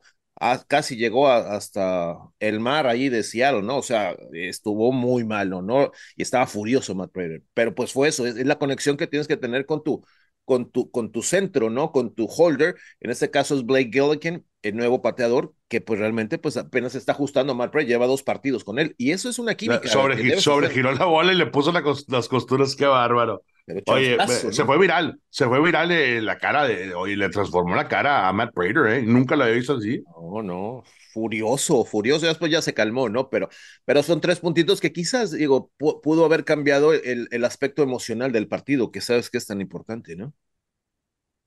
casi 0.68 0.96
llegó 0.98 1.28
hasta 1.30 2.18
el 2.40 2.60
mar 2.60 2.88
ahí 2.88 3.10
de 3.10 3.24
Seattle, 3.24 3.62
¿no? 3.62 3.78
O 3.78 3.84
sea, 3.84 4.16
estuvo 4.34 4.92
muy 4.92 5.24
malo, 5.24 5.62
¿no? 5.62 5.92
Y 6.16 6.24
estaba 6.24 6.48
furioso 6.48 6.96
Matt 6.96 7.12
Prater. 7.12 7.44
Pero 7.54 7.74
pues 7.74 7.94
fue 7.94 8.10
eso, 8.10 8.26
es, 8.26 8.36
la 8.46 8.60
conexión 8.60 8.98
que 8.98 9.08
tienes 9.08 9.28
que 9.28 9.38
tener 9.38 9.66
con 9.66 9.84
tu, 9.84 10.06
con 10.44 10.70
tu, 10.70 10.92
con 10.92 11.12
tu 11.12 11.24
centro, 11.24 11.70
¿no? 11.70 11.92
Con 11.92 12.14
tu 12.14 12.28
holder. 12.28 12.76
En 13.00 13.12
este 13.12 13.32
caso 13.32 13.56
es 13.56 13.66
Blake 13.66 13.92
Gillikin, 13.92 14.46
el 14.62 14.76
nuevo 14.76 15.02
pateador, 15.02 15.54
que 15.68 15.82
pues 15.82 16.00
realmente 16.00 16.38
pues 16.38 16.58
apenas 16.58 16.96
está 16.96 17.14
ajustando 17.14 17.54
a 17.54 17.56
Matt 17.56 17.72
Prater, 17.72 17.88
lleva 17.88 18.08
dos 18.08 18.24
partidos 18.24 18.64
con 18.64 18.78
él. 18.80 18.94
Y 18.98 19.12
eso 19.12 19.30
es 19.30 19.40
una 19.40 19.56
química. 19.56 19.88
Sobre, 19.88 20.40
sobregiró 20.42 20.92
la 20.92 21.06
bola 21.06 21.32
y 21.32 21.38
le 21.38 21.46
puso 21.46 21.72
las 21.72 22.28
costuras, 22.28 22.76
qué 22.76 22.86
bárbaro. 22.86 23.44
Oye, 23.88 24.18
se 24.28 24.64
fue 24.64 24.78
viral, 24.78 25.20
se 25.30 25.46
fue 25.48 25.60
viral 25.60 25.92
eh, 25.92 26.22
la 26.22 26.38
cara 26.38 26.66
de, 26.66 26.94
oye, 26.94 27.18
le 27.18 27.30
transformó 27.30 27.76
la 27.76 27.88
cara 27.88 28.28
a 28.28 28.34
Matt 28.34 28.54
Prater, 28.54 28.86
¿eh? 28.88 29.02
Nunca 29.02 29.36
la 29.36 29.46
había 29.46 29.58
visto 29.58 29.74
así. 29.78 30.04
No, 30.06 30.44
no, 30.44 30.84
furioso, 31.14 31.84
furioso, 31.84 32.28
después 32.28 32.52
ya 32.52 32.62
se 32.62 32.76
calmó, 32.76 33.10
¿no? 33.10 33.30
Pero, 33.30 33.50
pero 33.84 34.04
son 34.04 34.22
tres 34.22 34.40
puntitos 34.40 34.80
que 34.82 34.94
quizás, 34.94 35.32
digo, 35.32 35.72
pudo 35.78 36.26
haber 36.26 36.46
cambiado 36.46 36.94
el, 36.94 37.28
el 37.32 37.44
aspecto 37.44 37.82
emocional 37.82 38.32
del 38.32 38.48
partido, 38.48 38.92
que 38.92 39.02
sabes 39.02 39.32
que 39.32 39.40
es 39.40 39.48
tan 39.48 39.62
importante, 39.62 40.16
¿no? 40.16 40.34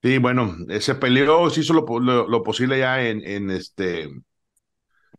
Sí, 0.01 0.17
bueno, 0.17 0.55
se 0.79 0.95
peleó, 0.95 1.49
se 1.49 1.59
hizo 1.61 1.73
lo, 1.73 2.27
lo, 2.27 2.43
posible 2.43 2.79
ya 2.79 3.01
en, 3.05 3.21
en, 3.25 3.51
este, 3.51 4.09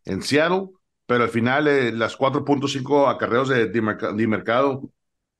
en 0.05 0.21
Seattle, 0.21 0.69
pero 1.05 1.23
al 1.23 1.29
final 1.29 1.67
eh, 1.67 1.91
las 1.91 2.15
4.5 2.17 3.07
acarreos 3.09 3.49
de, 3.49 3.67
de 3.67 4.27
mercado, 4.27 4.89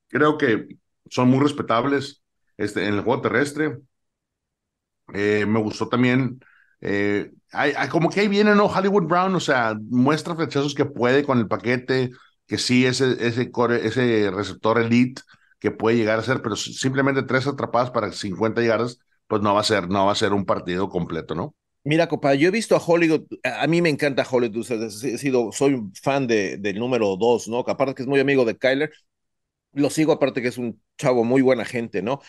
creo 0.10 0.38
que 0.38 0.68
son 1.10 1.30
muy 1.30 1.40
respetables 1.42 2.24
este, 2.58 2.86
en 2.88 2.96
el 2.96 3.02
juego 3.02 3.22
terrestre. 3.22 3.78
Eh, 5.14 5.46
me 5.46 5.60
gustó 5.60 5.88
también 5.90 6.40
Eh, 6.84 7.32
hay, 7.52 7.74
como 7.90 8.10
que 8.10 8.22
ahí 8.22 8.28
viene, 8.28 8.56
¿no? 8.56 8.66
Hollywood 8.66 9.04
Brown, 9.04 9.36
o 9.36 9.40
sea, 9.40 9.76
muestra 9.90 10.36
flechazos 10.36 10.74
que 10.74 10.86
puede 10.86 11.24
con 11.24 11.38
el 11.38 11.48
paquete, 11.48 12.10
que 12.48 12.58
sí, 12.58 12.86
ese, 12.88 13.16
ese, 13.28 13.52
ese 13.84 14.32
receptor 14.32 14.80
elite 14.80 15.22
que 15.60 15.70
puede 15.70 15.98
llegar 15.98 16.18
a 16.18 16.24
ser, 16.24 16.42
pero 16.42 16.56
simplemente 16.56 17.22
tres 17.24 17.46
atrapadas 17.46 17.92
para 17.92 18.12
50 18.12 18.64
yardas, 18.64 18.98
pues 19.28 19.44
no 19.44 19.54
va 19.54 19.62
a 19.62 19.64
ser, 19.64 19.90
no 19.90 20.08
va 20.08 20.14
a 20.14 20.16
ser 20.16 20.34
un 20.34 20.44
partido 20.46 20.90
completo, 20.90 21.36
¿no? 21.36 21.54
Mira, 21.84 22.08
compadre, 22.08 22.38
yo 22.38 22.48
he 22.50 22.52
visto 22.52 22.76
a 22.76 22.80
Hollywood, 22.86 23.24
a 23.44 23.66
mí 23.66 23.82
me 23.82 23.90
encanta 23.90 24.26
Hollywood, 24.30 24.66
he 25.04 25.18
sido, 25.18 25.52
soy 25.52 25.82
fan 26.04 26.28
de, 26.28 26.58
del 26.58 26.78
número 26.78 27.16
dos, 27.18 27.48
¿no? 27.48 27.60
Aparte 27.68 27.96
que 27.96 28.04
es 28.04 28.08
muy 28.08 28.20
amigo 28.20 28.46
de 28.46 28.56
Kyler, 28.56 28.92
lo 29.74 29.90
sigo 29.90 30.12
aparte 30.12 30.42
que 30.42 30.50
es 30.50 30.58
un 30.58 30.82
chavo 30.98 31.24
muy 31.24 31.42
buena 31.42 31.66
gente, 31.66 32.02
¿no? 32.02 32.22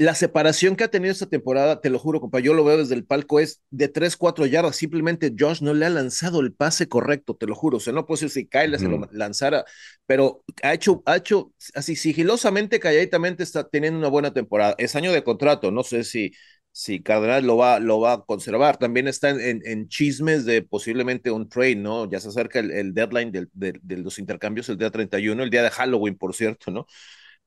La 0.00 0.14
separación 0.14 0.76
que 0.76 0.84
ha 0.84 0.90
tenido 0.92 1.10
esta 1.10 1.26
temporada, 1.26 1.80
te 1.80 1.90
lo 1.90 1.98
juro, 1.98 2.20
compadre, 2.20 2.46
yo 2.46 2.54
lo 2.54 2.62
veo 2.64 2.78
desde 2.78 2.94
el 2.94 3.04
palco, 3.04 3.40
es 3.40 3.62
de 3.70 3.88
3, 3.88 4.16
4 4.16 4.46
yardas. 4.46 4.76
Simplemente 4.76 5.34
Josh 5.36 5.60
no 5.60 5.74
le 5.74 5.86
ha 5.86 5.90
lanzado 5.90 6.38
el 6.40 6.52
pase 6.52 6.88
correcto, 6.88 7.34
te 7.34 7.46
lo 7.46 7.56
juro. 7.56 7.78
O 7.78 7.80
sea, 7.80 7.92
no 7.92 8.06
puedo 8.06 8.20
decir 8.20 8.30
si 8.30 8.46
Kyler 8.46 8.78
se 8.78 8.86
lo 8.86 9.08
lanzara, 9.10 9.64
pero 10.06 10.44
ha 10.62 10.72
hecho, 10.72 11.02
ha 11.04 11.16
hecho 11.16 11.52
así 11.74 11.96
sigilosamente, 11.96 12.78
calladitamente 12.78 13.42
está 13.42 13.68
teniendo 13.68 13.98
una 13.98 14.08
buena 14.08 14.32
temporada. 14.32 14.76
Es 14.78 14.94
año 14.94 15.10
de 15.12 15.24
contrato, 15.24 15.72
no 15.72 15.82
sé 15.82 16.04
si 16.04 16.32
si 16.78 17.02
Cardenal 17.02 17.44
lo 17.44 17.56
va, 17.56 17.80
lo 17.80 17.98
va 17.98 18.12
a 18.12 18.20
conservar. 18.24 18.76
También 18.76 19.08
está 19.08 19.30
en, 19.30 19.62
en, 19.64 19.88
chismes 19.88 20.44
de 20.44 20.62
posiblemente 20.62 21.32
un 21.32 21.48
trade, 21.48 21.74
¿no? 21.74 22.08
Ya 22.08 22.20
se 22.20 22.28
acerca 22.28 22.60
el, 22.60 22.94
deadline 22.94 23.32
de, 23.32 23.96
los 23.96 24.20
intercambios, 24.20 24.68
el 24.68 24.78
día 24.78 24.88
31, 24.88 25.42
el 25.42 25.50
día 25.50 25.64
de 25.64 25.70
Halloween, 25.70 26.16
por 26.16 26.36
cierto, 26.36 26.70
¿no? 26.70 26.86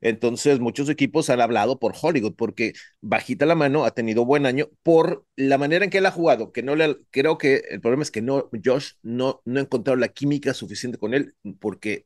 Entonces, 0.02 0.60
muchos 0.60 0.90
equipos 0.90 1.30
han 1.30 1.40
hablado 1.40 1.80
por 1.80 1.94
Hollywood, 2.02 2.36
porque 2.36 2.74
bajita 3.00 3.46
la 3.46 3.56
mano 3.56 3.86
ha 3.86 3.92
tenido 3.92 4.26
buen 4.26 4.46
año 4.46 4.70
por 4.84 5.26
la 5.38 5.58
manera 5.58 5.86
en 5.86 5.92
que 5.92 6.00
él 6.00 6.08
ha 6.08 6.12
jugado, 6.12 6.52
que 6.52 6.62
no 6.64 6.76
le, 6.76 6.98
creo 7.12 7.38
que 7.38 7.64
el 7.70 7.80
problema 7.80 8.04
es 8.04 8.12
que 8.12 8.22
no, 8.22 8.50
Josh 8.66 8.94
no, 9.02 9.42
no 9.46 9.60
ha 9.60 9.64
encontrado 9.64 9.96
la 9.96 10.10
química 10.10 10.54
suficiente 10.54 10.98
con 10.98 11.14
él, 11.14 11.36
porque 11.62 12.06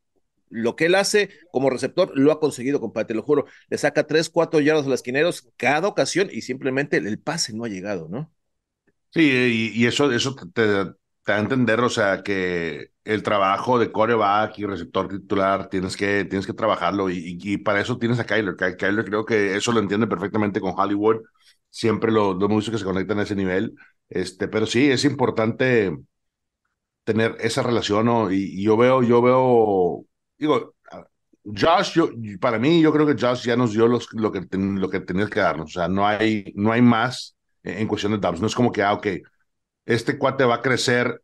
lo 0.50 0.76
que 0.76 0.86
él 0.86 0.96
hace 0.96 1.30
como 1.52 1.70
receptor 1.70 2.12
lo 2.16 2.32
ha 2.32 2.40
conseguido, 2.40 2.80
compadre, 2.80 3.08
te 3.08 3.14
lo 3.14 3.24
juro. 3.24 3.46
Le 3.70 3.78
saca 3.78 4.08
tres, 4.08 4.30
cuatro 4.30 4.60
yardas 4.60 4.86
a 4.86 4.90
los 4.90 5.00
esquineros 5.00 5.50
cada 5.58 5.88
ocasión 5.88 6.30
y 6.32 6.42
simplemente 6.42 6.98
el, 6.98 7.20
pase 7.20 7.54
no 7.54 7.66
ha 7.66 7.70
llegado, 7.70 8.08
¿no? 8.10 8.32
Sí, 9.14 9.72
y, 9.76 9.86
eso, 9.86 10.12
eso 10.12 10.36
te, 10.54 10.68
da 10.68 10.96
a 11.28 11.40
entender, 11.40 11.80
o 11.80 11.90
sea, 11.90 12.22
que 12.22 12.92
el 13.06 13.24
trabajo 13.24 13.80
de 13.80 13.92
coreback 13.92 14.60
y 14.60 14.66
receptor 14.66 15.08
titular 15.08 15.70
tienes 15.70 15.96
que, 15.96 16.26
tienes 16.26 16.46
que 16.46 16.54
trabajarlo 16.54 17.10
y, 17.10 17.58
para 17.58 17.82
eso 17.82 17.98
tienes 17.98 18.20
a 18.20 18.26
Kyler. 18.26 18.56
Kyler 18.56 19.06
creo 19.06 19.26
que 19.26 19.56
eso 19.56 19.72
lo 19.72 19.80
entiende 19.80 20.08
perfectamente 20.08 20.60
con 20.60 20.74
Hollywood. 20.78 21.22
Siempre 21.70 22.12
lo, 22.12 22.34
lo 22.34 22.46
hemos 22.46 22.70
que 22.70 22.78
se 22.78 22.86
conectan 22.86 23.20
a 23.20 23.24
ese 23.24 23.36
nivel. 23.36 23.76
Este, 24.10 24.48
pero 24.48 24.66
sí, 24.66 24.92
es 24.92 25.06
importante 25.06 25.92
tener 27.04 27.38
esa 27.40 27.64
relación, 27.64 28.06
¿no? 28.06 28.32
Y, 28.32 28.60
y 28.60 28.64
yo 28.64 28.78
veo, 28.78 29.04
yo 29.04 29.22
veo 29.22 30.06
digo, 30.38 30.76
Josh, 31.44 31.94
yo, 31.94 32.10
para 32.40 32.58
mí, 32.60 32.82
yo 32.82 32.92
creo 32.92 33.06
que 33.06 33.16
Josh 33.20 33.46
ya 33.46 33.56
nos 33.56 33.74
dio 33.74 33.88
los, 33.88 34.08
lo, 34.14 34.32
que 34.32 34.48
lo 34.52 34.90
que 34.90 35.00
tenía 35.02 35.28
que 35.28 35.40
darnos. 35.40 35.72
O 35.72 35.80
sea, 35.80 35.88
no 35.88 36.08
hay, 36.08 36.52
no 36.56 36.72
hay 36.72 36.82
más 36.82 37.36
en 37.64 37.88
cuestión 37.88 38.14
de 38.14 38.18
downs. 38.20 38.42
No 38.42 38.48
es 38.48 38.56
como 38.56 38.72
que, 38.72 38.82
ah, 38.84 38.94
ok, 38.94 39.08
este 39.86 40.18
cuate 40.18 40.46
va 40.46 40.56
a 40.56 40.62
crecer 40.62 41.22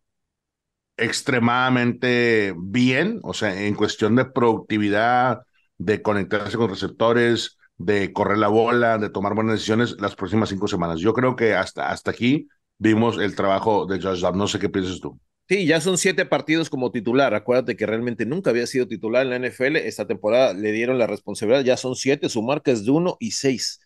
extremadamente 0.98 2.53
bien, 2.58 3.20
o 3.24 3.34
sea, 3.34 3.60
en 3.60 3.74
cuestión 3.75 4.15
de 4.15 4.25
productividad, 4.25 5.41
de 5.77 6.01
conectarse 6.01 6.58
con 6.58 6.70
receptores, 6.70 7.58
de 7.77 8.13
correr 8.13 8.38
la 8.38 8.50
bola, 8.50 8.98
de 9.00 9.10
tomar 9.10 9.34
buenas 9.34 9.56
decisiones 9.56 10.00
las 10.00 10.15
próximas 10.15 10.50
cinco 10.50 10.68
semanas. 10.68 11.00
Yo 11.00 11.13
creo 11.13 11.36
que 11.36 11.56
hasta, 11.56 11.89
hasta 11.89 12.12
aquí 12.12 12.48
vimos 12.77 13.18
el 13.18 13.36
trabajo 13.36 13.86
de 13.88 14.00
Josh 14.00 14.22
Dobbs. 14.22 14.38
No 14.38 14.48
sé 14.48 14.60
qué 14.60 14.70
piensas 14.70 15.00
tú. 15.00 15.20
Sí, 15.51 15.65
ya 15.65 15.81
son 15.81 15.98
siete 15.98 16.25
partidos 16.25 16.70
como 16.70 16.91
titular. 16.91 17.34
Acuérdate 17.34 17.75
que 17.75 17.86
realmente 17.86 18.25
nunca 18.25 18.51
había 18.51 18.65
sido 18.67 18.88
titular 18.88 19.24
en 19.24 19.31
la 19.31 19.36
NFL. 19.36 19.75
Esta 19.86 20.08
temporada 20.08 20.53
le 20.53 20.72
dieron 20.72 20.98
la 20.98 21.08
responsabilidad. 21.08 21.65
Ya 21.65 21.75
son 21.75 21.98
siete. 21.98 22.29
Su 22.29 22.41
marca 22.41 22.72
es 22.72 22.86
de 22.86 22.91
uno 22.91 23.17
y 23.20 23.31
seis. 23.31 23.81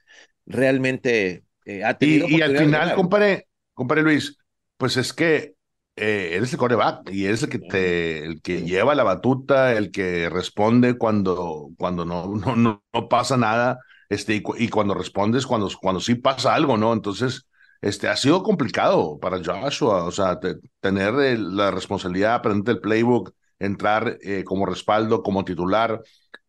Realmente 0.45 1.43
eh, 1.65 1.84
ha 1.84 1.98
tenido. 1.98 2.29
Y, 2.29 2.43
al 2.43 2.55
final, 2.55 2.93
compare, 2.93 3.48
compare 3.74 4.03
Luis, 4.03 4.38
pues 4.77 4.95
es 4.98 5.12
que 5.12 5.55
eh, 5.95 6.34
eres 6.34 6.53
el 6.53 6.60
coreback 6.60 7.10
y 7.12 7.25
eres 7.25 7.41
el 7.41 7.50
que 7.50 7.57
te, 7.57 8.24
el 8.24 8.43
que 8.43 8.62
lleva 8.62 8.93
la 8.93 9.01
batuta, 9.01 9.74
el 9.74 9.89
que 9.89 10.29
responde 10.29 11.00
cuando, 11.00 11.72
cuando 11.79 12.05
no, 12.05 12.27
no, 12.27 12.55
no, 12.55 13.10
pasa 13.10 13.38
nada, 13.38 13.79
este, 14.10 14.36
y, 14.36 14.43
y, 14.60 14.69
cuando 14.69 14.93
respondes, 14.93 15.48
cuando, 15.48 15.67
cuando 15.81 16.00
sí 16.00 16.13
pasa 16.13 16.53
algo, 16.53 16.77
¿no? 16.77 16.93
Entonces, 16.93 17.48
este, 17.86 18.08
ha 18.08 18.15
sido 18.15 18.42
complicado 18.42 19.20
para 19.20 19.38
Joshua, 19.44 20.06
o 20.06 20.12
sea, 20.12 20.39
tener 20.80 21.13
la 21.38 21.70
responsabilidad, 21.70 22.34
aprender 22.34 22.77
el 22.77 22.82
playbook, 22.82 23.36
entrar 23.60 24.18
eh, 24.24 24.44
como 24.44 24.65
respaldo, 24.65 25.22
como 25.22 25.46
titular 25.46 26.01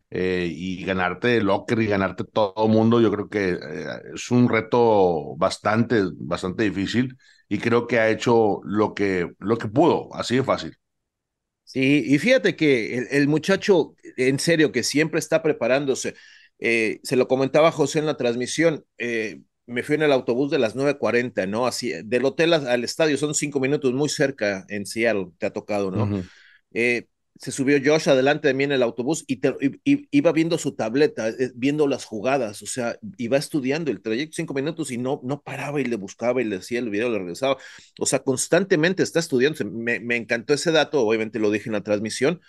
eh, 0.09 0.49
y 0.51 0.83
ganarte 0.83 1.37
el 1.37 1.45
locker 1.45 1.79
y 1.79 1.85
ganarte 1.85 2.23
todo 2.23 2.55
el 2.65 2.71
mundo, 2.71 2.99
yo 2.99 3.11
creo 3.11 3.29
que 3.29 3.49
eh, 3.51 3.85
es 4.15 4.31
un 4.31 4.49
reto 4.49 5.35
bastante, 5.35 6.05
bastante 6.15 6.63
difícil 6.63 7.15
y 7.47 7.59
creo 7.59 7.85
que 7.85 7.99
ha 7.99 8.09
hecho 8.09 8.59
lo 8.63 8.95
que, 8.95 9.29
lo 9.37 9.59
que 9.59 9.67
pudo, 9.67 10.09
así 10.15 10.37
de 10.37 10.43
fácil. 10.43 10.75
Sí, 11.65 12.03
y 12.03 12.17
fíjate 12.17 12.55
que 12.55 12.97
el, 13.11 13.27
muchacho, 13.27 13.93
en 14.15 14.39
serio, 14.39 14.71
que 14.71 14.81
siempre 14.81 15.19
está 15.19 15.43
preparándose, 15.43 16.15
se 16.57 17.15
lo 17.15 17.27
comentaba 17.27 17.71
José 17.71 17.99
en 17.99 18.07
la 18.07 18.17
transmisión, 18.17 18.83
me 19.67 19.83
fui 19.83 19.95
en 19.95 20.03
el 20.03 20.13
autobús 20.13 20.49
de 20.49 20.59
las 20.59 20.75
9.40, 20.75 21.47
¿no? 21.47 21.67
Así, 21.67 21.91
del 22.03 22.25
hotel 22.25 22.53
al 22.53 22.83
estadio 22.83 23.17
son 23.17 23.35
cinco 23.35 23.59
minutos, 23.59 23.93
muy 23.93 24.09
cerca 24.09 24.65
en 24.69 24.85
Seattle, 24.85 25.27
te 25.37 25.45
ha 25.45 25.51
tocado, 25.51 25.91
¿no? 25.91 26.23
Eh, 26.73 27.07
se 27.39 27.51
subió 27.51 27.77
Josh 27.83 28.09
adelante 28.09 28.47
de 28.47 28.53
mí 28.53 28.63
en 28.63 28.71
el 28.71 28.81
autobús 28.81 29.23
y, 29.27 29.39
iba 29.83 30.31
viendo 30.31 30.57
su 30.57 30.73
tableta, 30.75 31.29
eh, 31.29 31.51
viendo 31.53 31.85
las 31.85 32.05
jugadas, 32.05 32.63
o 32.63 32.65
sea, 32.65 32.97
iba 33.17 33.37
estudiando 33.37 33.91
el 33.91 34.01
trayecto 34.01 34.37
cinco 34.37 34.53
minutos 34.53 34.89
y 34.89 34.97
no, 34.97 35.19
no 35.23 35.41
paraba 35.41 35.79
y 35.81 35.85
le 35.85 35.97
buscaba 35.97 36.41
y 36.41 36.45
le 36.45 36.57
decía 36.57 36.79
el 36.79 36.89
video, 36.89 37.09
le 37.09 37.19
regresaba. 37.19 37.57
O 37.99 38.05
sea, 38.05 38.19
constantemente 38.19 39.03
está 39.03 39.19
estudiando. 39.19 39.63
Me, 39.65 39.99
me 39.99 40.15
encantó 40.15 40.53
ese 40.53 40.71
dato, 40.71 41.01
obviamente 41.01 41.39
lo 41.39 41.51
dije 41.51 41.69
en 41.69 41.73
la 41.73 41.83
transmisión, 41.83 42.41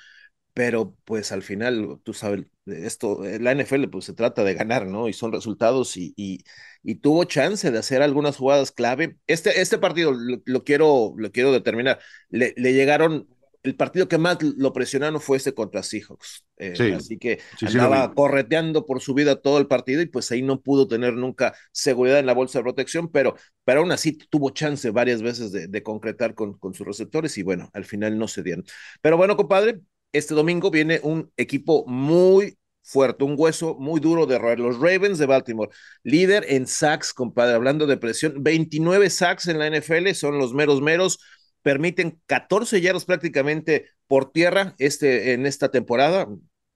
pero 0.54 0.96
pues 1.04 1.32
al 1.32 1.42
final, 1.42 2.00
tú 2.02 2.12
sabes, 2.14 2.46
esto, 2.66 3.24
eh, 3.24 3.38
la 3.38 3.52
NFL 3.52 3.88
pues 3.88 4.04
se 4.06 4.14
trata 4.14 4.44
de 4.44 4.54
ganar, 4.54 4.86
¿no? 4.86 5.08
Y 5.08 5.12
son 5.12 5.32
resultados 5.32 5.96
y, 5.96 6.12
y, 6.16 6.44
y 6.82 6.96
tuvo 6.96 7.24
chance 7.24 7.70
de 7.70 7.78
hacer 7.78 8.02
algunas 8.02 8.36
jugadas 8.36 8.72
clave. 8.72 9.18
Este, 9.26 9.60
este 9.60 9.78
partido 9.78 10.12
lo, 10.12 10.64
quiero, 10.64 11.14
lo 11.16 11.30
quiero 11.32 11.52
determinar. 11.52 12.00
Le, 12.28 12.54
le, 12.56 12.72
llegaron, 12.72 13.28
el 13.62 13.76
partido 13.76 14.08
que 14.08 14.18
más 14.18 14.38
lo 14.42 14.72
presionaron 14.72 15.20
fue 15.20 15.36
este 15.36 15.54
contra 15.54 15.82
Seahawks. 15.82 16.44
Eh, 16.56 16.92
así 16.96 17.18
que 17.18 17.40
andaba 17.62 18.12
correteando 18.14 18.84
por 18.84 19.00
su 19.00 19.14
vida 19.14 19.40
todo 19.40 19.58
el 19.58 19.68
partido 19.68 20.02
y 20.02 20.06
pues 20.06 20.30
ahí 20.32 20.42
no 20.42 20.60
pudo 20.60 20.88
tener 20.88 21.14
nunca 21.14 21.54
seguridad 21.70 22.18
en 22.18 22.26
la 22.26 22.34
bolsa 22.34 22.58
de 22.58 22.64
protección, 22.64 23.08
pero, 23.10 23.36
pero 23.64 23.80
aún 23.80 23.92
así 23.92 24.12
tuvo 24.12 24.50
chance 24.50 24.90
varias 24.90 25.22
veces 25.22 25.52
de, 25.52 25.68
de 25.68 25.82
concretar 25.84 26.34
con, 26.34 26.58
con 26.58 26.74
sus 26.74 26.86
receptores 26.86 27.38
y 27.38 27.42
bueno, 27.44 27.70
al 27.74 27.84
final 27.84 28.18
no 28.18 28.26
se 28.26 28.42
dieron. 28.42 28.64
Pero 29.00 29.16
bueno, 29.16 29.36
compadre, 29.36 29.80
este 30.12 30.34
domingo 30.34 30.70
viene 30.70 31.00
un 31.02 31.30
equipo 31.36 31.84
muy 31.86 32.58
fuerte, 32.82 33.24
un 33.24 33.34
hueso 33.36 33.76
muy 33.78 34.00
duro 34.00 34.26
de 34.26 34.38
roer. 34.38 34.58
Los 34.60 34.80
Ravens 34.80 35.18
de 35.18 35.26
Baltimore, 35.26 35.70
líder 36.02 36.46
en 36.48 36.66
sacks, 36.66 37.12
compadre, 37.12 37.54
hablando 37.54 37.86
de 37.86 37.98
presión, 37.98 38.42
29 38.42 39.10
sacks 39.10 39.46
en 39.48 39.58
la 39.58 39.66
NFL, 39.66 40.12
son 40.14 40.38
los 40.38 40.54
meros 40.54 40.80
meros, 40.80 41.18
permiten 41.62 42.20
14 42.26 42.80
yardas 42.80 43.04
prácticamente 43.04 43.86
por 44.06 44.32
tierra 44.32 44.74
este, 44.78 45.34
en 45.34 45.44
esta 45.44 45.70
temporada, 45.70 46.26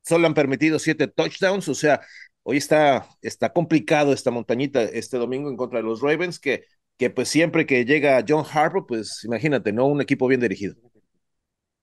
solo 0.04 0.26
han 0.26 0.34
permitido 0.34 0.78
7 0.78 1.08
touchdowns, 1.08 1.68
o 1.68 1.74
sea, 1.74 2.02
hoy 2.42 2.58
está, 2.58 3.08
está 3.22 3.52
complicado 3.52 4.12
esta 4.12 4.30
montañita 4.30 4.82
este 4.82 5.16
domingo 5.16 5.48
en 5.48 5.56
contra 5.56 5.78
de 5.78 5.84
los 5.84 6.02
Ravens, 6.02 6.38
que, 6.38 6.64
que 6.98 7.08
pues 7.08 7.28
siempre 7.28 7.64
que 7.66 7.84
llega 7.86 8.22
John 8.28 8.44
Harbaugh, 8.50 8.86
pues 8.86 9.24
imagínate, 9.24 9.72
¿no? 9.72 9.86
Un 9.86 10.02
equipo 10.02 10.26
bien 10.28 10.40
dirigido. 10.40 10.74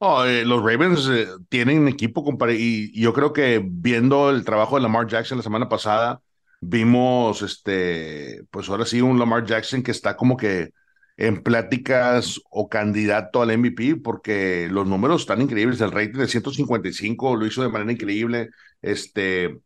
Oh, 0.01 0.23
eh, 0.23 0.45
los 0.45 0.63
Ravens 0.63 1.07
eh, 1.09 1.27
tienen 1.49 1.87
equipo, 1.89 2.23
compadre, 2.23 2.55
y, 2.57 2.97
yo 2.99 3.13
creo 3.13 3.33
que 3.33 3.61
viendo 3.61 4.29
el 4.29 4.45
trabajo 4.45 4.75
de 4.77 4.81
Lamar 4.81 5.07
Jackson 5.07 5.37
la 5.37 5.43
semana 5.43 5.67
pasada, 5.67 6.21
vimos, 6.61 7.41
este, 7.41 8.43
pues 8.49 8.69
ahora 8.69 8.85
sí, 8.85 9.01
un 9.01 9.19
Lamar 9.19 9.45
Jackson 9.45 9.83
que 9.83 9.91
está 9.91 10.15
como 10.15 10.37
que 10.37 10.71
en 11.17 11.43
pláticas 11.43 12.39
o 12.49 12.69
candidato 12.69 13.41
al 13.41 13.57
MVP, 13.57 13.97
porque 13.97 14.69
los 14.71 14.87
números 14.87 15.21
están 15.21 15.41
increíbles. 15.41 15.81
El 15.81 15.91
rating 15.91 16.19
de 16.19 16.27
155 16.29 17.35
lo 17.35 17.45
hizo 17.45 17.61
de 17.61 17.69
manera 17.69 17.91
increíble. 17.91 18.49
Este, 18.81 19.59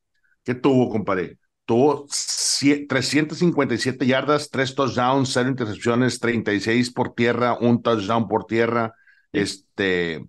¿qué 0.44 0.56
tuvo, 0.56 0.90
compadre? 0.90 1.38
Tuvo 1.66 2.08
357 2.90 4.08
yardas, 4.08 4.50
3 4.50 4.74
touchdowns, 4.76 5.30
0 5.32 5.50
intercepciones, 5.50 6.20
36 6.20 6.92
por 6.92 7.14
tierra, 7.14 7.58
un 7.60 7.84
touchdown 7.84 8.28
por 8.28 8.46
tierra. 8.46 8.96
Este, 9.34 10.20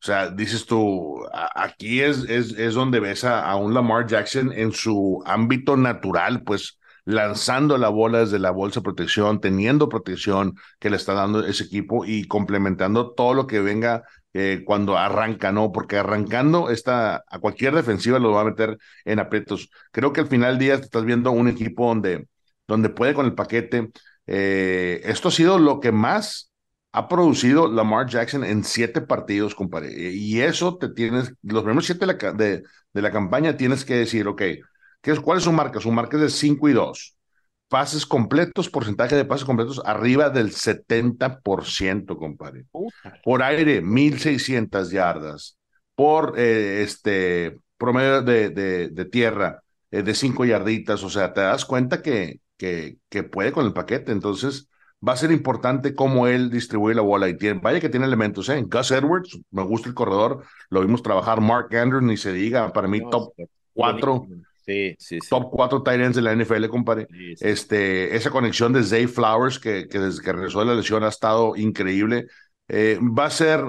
o 0.00 0.02
sea, 0.02 0.30
dices 0.30 0.64
tú, 0.66 1.22
aquí 1.54 2.00
es, 2.00 2.24
es, 2.28 2.52
es 2.52 2.74
donde 2.74 3.00
ves 3.00 3.24
a, 3.24 3.54
un 3.56 3.74
Lamar 3.74 4.06
Jackson 4.06 4.52
en 4.52 4.72
su 4.72 5.22
ámbito 5.26 5.76
natural, 5.76 6.42
pues 6.42 6.78
lanzando 7.04 7.76
la 7.76 7.88
bola 7.88 8.20
desde 8.20 8.38
la 8.38 8.50
bolsa 8.50 8.80
de 8.80 8.84
protección, 8.84 9.40
teniendo 9.40 9.88
protección 9.88 10.54
que 10.78 10.90
le 10.90 10.96
está 10.96 11.12
dando 11.14 11.44
ese 11.44 11.64
equipo 11.64 12.04
y 12.06 12.26
complementando 12.26 13.12
todo 13.12 13.34
lo 13.34 13.46
que 13.46 13.60
venga 13.60 14.04
eh, 14.32 14.62
cuando 14.64 14.96
arranca, 14.96 15.52
¿no? 15.52 15.72
Porque 15.72 15.98
arrancando 15.98 16.70
esta, 16.70 17.24
a 17.28 17.38
cualquier 17.40 17.74
defensiva 17.74 18.18
lo 18.18 18.32
va 18.32 18.42
a 18.42 18.44
meter 18.44 18.78
en 19.04 19.18
aprietos. 19.18 19.70
Creo 19.90 20.12
que 20.12 20.20
al 20.20 20.28
final 20.28 20.52
del 20.52 20.58
día 20.60 20.74
estás 20.74 21.04
viendo 21.04 21.30
un 21.30 21.48
equipo 21.48 21.88
donde, 21.88 22.26
donde 22.66 22.90
puede 22.90 23.14
con 23.14 23.26
el 23.26 23.34
paquete. 23.34 23.90
Eh, 24.26 25.00
esto 25.04 25.28
ha 25.28 25.32
sido 25.32 25.58
lo 25.58 25.80
que 25.80 25.92
más 25.92 26.49
ha 26.92 27.08
producido 27.08 27.70
Lamar 27.70 28.08
Jackson 28.08 28.44
en 28.44 28.64
siete 28.64 29.00
partidos, 29.00 29.54
compadre. 29.54 30.12
Y 30.12 30.40
eso 30.40 30.76
te 30.76 30.88
tienes, 30.88 31.32
los 31.42 31.62
primeros 31.62 31.86
siete 31.86 32.06
de 32.06 32.12
la, 32.14 32.32
de, 32.32 32.62
de 32.92 33.02
la 33.02 33.10
campaña 33.10 33.56
tienes 33.56 33.84
que 33.84 33.94
decir, 33.94 34.26
ok, 34.26 34.42
¿qué 35.00 35.10
es, 35.10 35.20
¿cuál 35.20 35.38
es 35.38 35.44
su 35.44 35.52
marca? 35.52 35.80
Su 35.80 35.92
marca 35.92 36.16
es 36.16 36.22
de 36.22 36.30
5 36.30 36.68
y 36.68 36.72
2 36.72 37.16
pases 37.70 38.04
completos, 38.04 38.68
porcentaje 38.68 39.14
de 39.14 39.24
pases 39.24 39.44
completos 39.44 39.80
arriba 39.84 40.28
del 40.28 40.50
70%, 40.50 42.16
compadre. 42.18 42.66
Por 43.24 43.42
aire, 43.44 43.80
1600 43.80 44.90
yardas. 44.90 45.56
Por 45.94 46.34
eh, 46.36 46.82
este 46.82 47.56
promedio 47.78 48.22
de, 48.22 48.50
de, 48.50 49.04
tierra 49.04 49.62
eh, 49.92 50.02
de 50.02 50.14
5 50.14 50.44
yarditas. 50.46 51.04
O 51.04 51.10
sea, 51.10 51.32
te 51.32 51.42
das 51.42 51.64
cuenta 51.64 52.02
que, 52.02 52.40
que, 52.56 52.98
que, 53.08 53.22
puede 53.22 53.52
con 53.52 53.64
el 53.64 53.72
paquete. 53.72 54.10
Entonces, 54.10 54.68
va 55.06 55.12
a 55.14 55.16
ser 55.16 55.32
importante 55.32 55.94
cómo 55.94 56.26
él 56.26 56.50
distribuye 56.50 56.94
la 56.94 57.02
bola. 57.02 57.28
Y 57.28 57.36
tiene, 57.36 57.60
vaya 57.60 57.80
que 57.80 57.88
tiene 57.88 58.06
elementos, 58.06 58.48
¿eh? 58.48 58.62
Gus 58.66 58.90
Edwards, 58.90 59.38
me 59.50 59.62
gusta 59.62 59.88
el 59.88 59.94
corredor. 59.94 60.44
Lo 60.68 60.80
vimos 60.80 61.02
trabajar. 61.02 61.40
Mark 61.40 61.74
Andrews, 61.74 62.02
ni 62.02 62.16
se 62.16 62.32
diga, 62.32 62.72
para 62.72 62.88
mí, 62.88 63.00
top 63.10 63.32
4 63.74 64.26
Top 65.28 65.50
4 65.50 65.82
tight 65.82 66.00
ends 66.00 66.16
de 66.16 66.22
la 66.22 66.32
NFL, 66.32 66.68
compadre. 66.68 67.06
este, 67.40 68.14
esa 68.14 68.30
conexión 68.30 68.72
de 68.72 68.82
Zay 68.82 69.06
Flowers, 69.06 69.58
que, 69.58 69.88
que, 69.88 69.98
desde 69.98 70.22
que 70.22 70.32
regresó 70.32 70.60
de 70.60 70.66
la 70.66 70.74
lesión 70.74 71.02
ha 71.02 71.08
estado 71.08 71.56
increíble. 71.56 72.26
Eh, 72.68 72.98
va 73.00 73.26
a 73.26 73.30
ser 73.30 73.64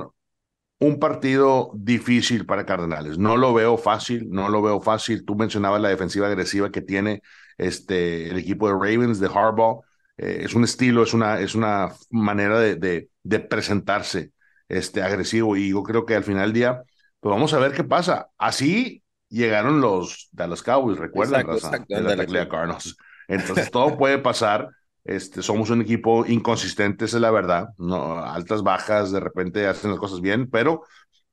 un 0.80 1.00
partido 1.00 1.72
difícil 1.76 2.46
para 2.46 2.66
Cardenales. 2.66 3.18
No 3.18 3.38
lo 3.38 3.54
veo 3.54 3.78
fácil, 3.78 4.30
no 4.30 4.50
lo 4.50 4.62
veo 4.62 4.82
fácil. 4.82 5.26
Tú 5.26 5.36
mencionabas 5.36 5.82
la 5.82 5.90
defensiva 5.90 6.28
agresiva 6.28 6.72
que 6.72 6.82
tiene 6.82 7.22
este, 7.58 8.30
el 8.30 8.38
equipo 8.38 8.68
de 8.68 8.74
Ravens, 8.74 9.20
de 9.20 9.28
Harbaugh. 9.28 9.84
Eh, 10.22 10.44
es 10.46 10.54
un 10.54 10.64
estilo, 10.64 11.02
es 11.02 11.16
una, 11.16 11.40
es 11.40 11.56
una 11.56 11.90
manera 12.12 12.60
de, 12.60 12.76
de, 12.76 13.10
de, 13.24 13.40
presentarse 13.40 14.32
este, 14.70 15.02
agresivo. 15.02 15.58
Y 15.58 15.72
yo 15.72 15.82
creo 15.82 16.06
que 16.06 16.16
al 16.16 16.24
final 16.24 16.44
del 16.44 16.54
día, 16.54 16.84
pues 17.20 17.34
vamos 17.34 17.54
a 17.56 17.60
ver 17.60 17.72
qué 17.72 17.84
pasa. 17.84 18.28
Así 18.38 19.04
llegaron 19.30 19.82
los 19.82 20.30
Dallas 20.32 20.62
Cowboys, 20.62 21.00
recuerdan, 21.00 21.48
la 21.48 22.48
Cardinals. 22.48 22.96
Entonces 23.28 23.72
todo 23.72 23.98
puede 23.98 24.20
pasar. 24.20 24.70
Este, 25.04 25.42
somos 25.42 25.72
un 25.72 25.82
equipo 25.82 26.24
inconsistente, 26.28 27.06
esa 27.06 27.18
es 27.18 27.22
la 27.22 27.32
verdad. 27.32 27.70
No, 27.80 28.20
altas, 28.20 28.62
bajas, 28.62 29.12
de 29.12 29.20
repente 29.20 29.66
hacen 29.66 29.90
las 29.90 30.00
cosas 30.00 30.22
bien, 30.22 30.52
pero 30.52 30.84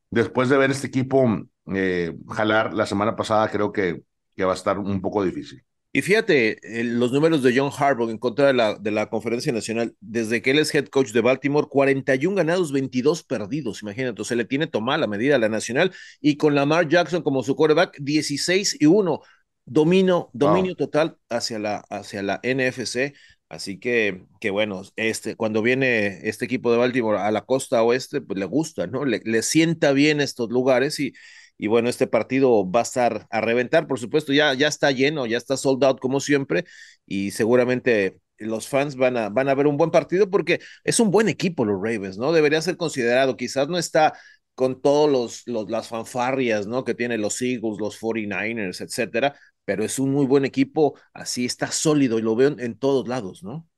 después 0.09 0.49
de 0.49 0.57
ver 0.57 0.71
este 0.71 0.87
equipo 0.87 1.27
eh, 1.75 2.15
jalar 2.29 2.73
la 2.73 2.87
semana 2.87 3.15
pasada, 3.15 3.47
creo 3.49 3.71
que, 3.71 4.01
que 4.35 4.45
va 4.45 4.53
a 4.53 4.55
estar 4.55 4.79
un 4.79 4.99
poco 4.99 5.23
difícil. 5.23 5.63
Y 5.91 6.03
fíjate, 6.03 6.59
los 6.83 7.11
números 7.11 7.41
de 7.41 7.57
John 7.57 7.71
Harbaugh 7.75 8.11
en 8.11 8.19
contra 8.19 8.47
de 8.47 8.53
la, 8.53 8.75
de 8.75 8.91
la 8.91 9.09
conferencia 9.09 9.51
nacional, 9.51 9.95
desde 9.99 10.41
que 10.41 10.51
él 10.51 10.59
es 10.59 10.73
head 10.75 10.85
coach 10.87 11.11
de 11.11 11.21
Baltimore, 11.21 11.67
41 11.67 12.35
ganados, 12.35 12.71
22 12.71 13.23
perdidos, 13.23 13.81
imagínate, 13.81 14.23
se 14.23 14.35
le 14.35 14.45
tiene 14.45 14.67
tomada 14.67 14.99
la 14.99 15.07
medida 15.07 15.35
a 15.35 15.39
la 15.39 15.49
nacional 15.49 15.91
y 16.21 16.37
con 16.37 16.53
Lamar 16.53 16.87
Jackson 16.87 17.23
como 17.23 17.41
su 17.41 17.55
quarterback, 17.55 17.97
16 17.99 18.77
y 18.79 18.85
1, 18.85 19.19
dominio, 19.65 20.29
dominio 20.33 20.75
total 20.75 21.17
hacia 21.27 21.57
la, 21.57 21.77
hacia 21.89 22.21
la 22.21 22.39
NFC. 22.43 23.15
Así 23.49 23.79
que, 23.79 24.25
que 24.39 24.51
bueno, 24.51 24.83
este, 24.95 25.35
cuando 25.35 25.63
viene 25.63 26.19
este 26.29 26.45
equipo 26.45 26.71
de 26.71 26.77
Baltimore 26.77 27.17
a 27.17 27.31
la 27.31 27.45
costa 27.45 27.81
oeste, 27.81 28.21
pues 28.21 28.37
le 28.37 28.45
gusta, 28.45 28.85
¿no? 28.85 29.05
Le, 29.05 29.21
le 29.25 29.41
sienta 29.41 29.91
bien 29.91 30.21
estos 30.21 30.49
lugares 30.51 30.99
y, 30.99 31.13
y 31.59 31.67
bueno, 31.67 31.89
este 31.89 32.07
partido 32.07 32.69
va 32.71 32.81
a 32.81 32.83
estar 32.83 33.27
a 33.31 33.41
reventar, 33.41 33.87
por 33.87 33.99
supuesto, 33.99 34.33
ya, 34.33 34.55
ya 34.55 34.67
está 34.69 34.91
lleno, 34.91 35.27
ya 35.27 35.37
está 35.37 35.57
sold 35.57 35.83
out 35.85 35.99
como 36.01 36.21
siempre 36.21 36.65
y 37.05 37.31
seguramente 37.31 38.19
los 38.39 38.67
fans 38.69 38.95
van 38.95 39.17
a, 39.17 39.29
van 39.29 39.49
a 39.49 39.55
ver 39.55 39.67
un 39.67 39.77
buen 39.77 39.91
partido 39.91 40.29
porque 40.31 40.61
es 40.85 40.99
un 41.01 41.11
buen 41.11 41.29
equipo 41.29 41.65
los 41.65 41.75
Ravens, 41.83 42.17
¿no? 42.17 42.31
Debería 42.31 42.61
ser 42.61 42.77
considerado, 42.77 43.37
quizás 43.37 43.67
no 43.69 43.77
está 43.77 44.13
con 44.55 44.81
todos 44.81 45.09
los, 45.11 45.43
los 45.47 45.69
las 45.69 45.87
fanfarrias, 45.89 46.67
¿no? 46.67 46.83
Que 46.83 46.95
tienen 46.95 47.21
los 47.21 47.41
Eagles, 47.41 47.77
los 47.79 47.97
49ers, 47.97 48.81
etcétera, 48.81 49.35
pero 49.65 49.83
es 49.83 49.99
un 49.99 50.11
muy 50.11 50.25
buen 50.25 50.45
equipo, 50.45 50.97
así 51.13 51.45
está 51.45 51.71
sólido 51.71 52.19
y 52.19 52.21
lo 52.23 52.35
veo 52.35 52.55
en 52.59 52.77
todos 52.77 53.07
lados, 53.07 53.43
¿no? 53.43 53.68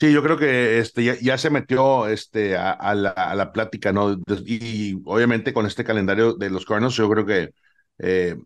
Sí, 0.00 0.12
yo 0.12 0.22
creo 0.22 0.36
que 0.36 0.78
este, 0.78 1.22
ya, 1.22 1.38
se 1.38 1.50
metió 1.50 2.08
este, 2.08 2.56
a, 2.56 2.94
la, 2.94 3.10
a, 3.10 3.34
la, 3.34 3.52
plática, 3.52 3.92
¿no? 3.92 4.20
Y, 4.44 5.00
obviamente 5.04 5.54
con 5.54 5.66
este 5.66 5.84
calendario 5.84 6.34
de 6.34 6.50
los 6.50 6.66
Cardinals, 6.66 6.96
yo 6.96 7.08
creo 7.08 7.24
que 7.24 7.50
eh, 7.98 8.36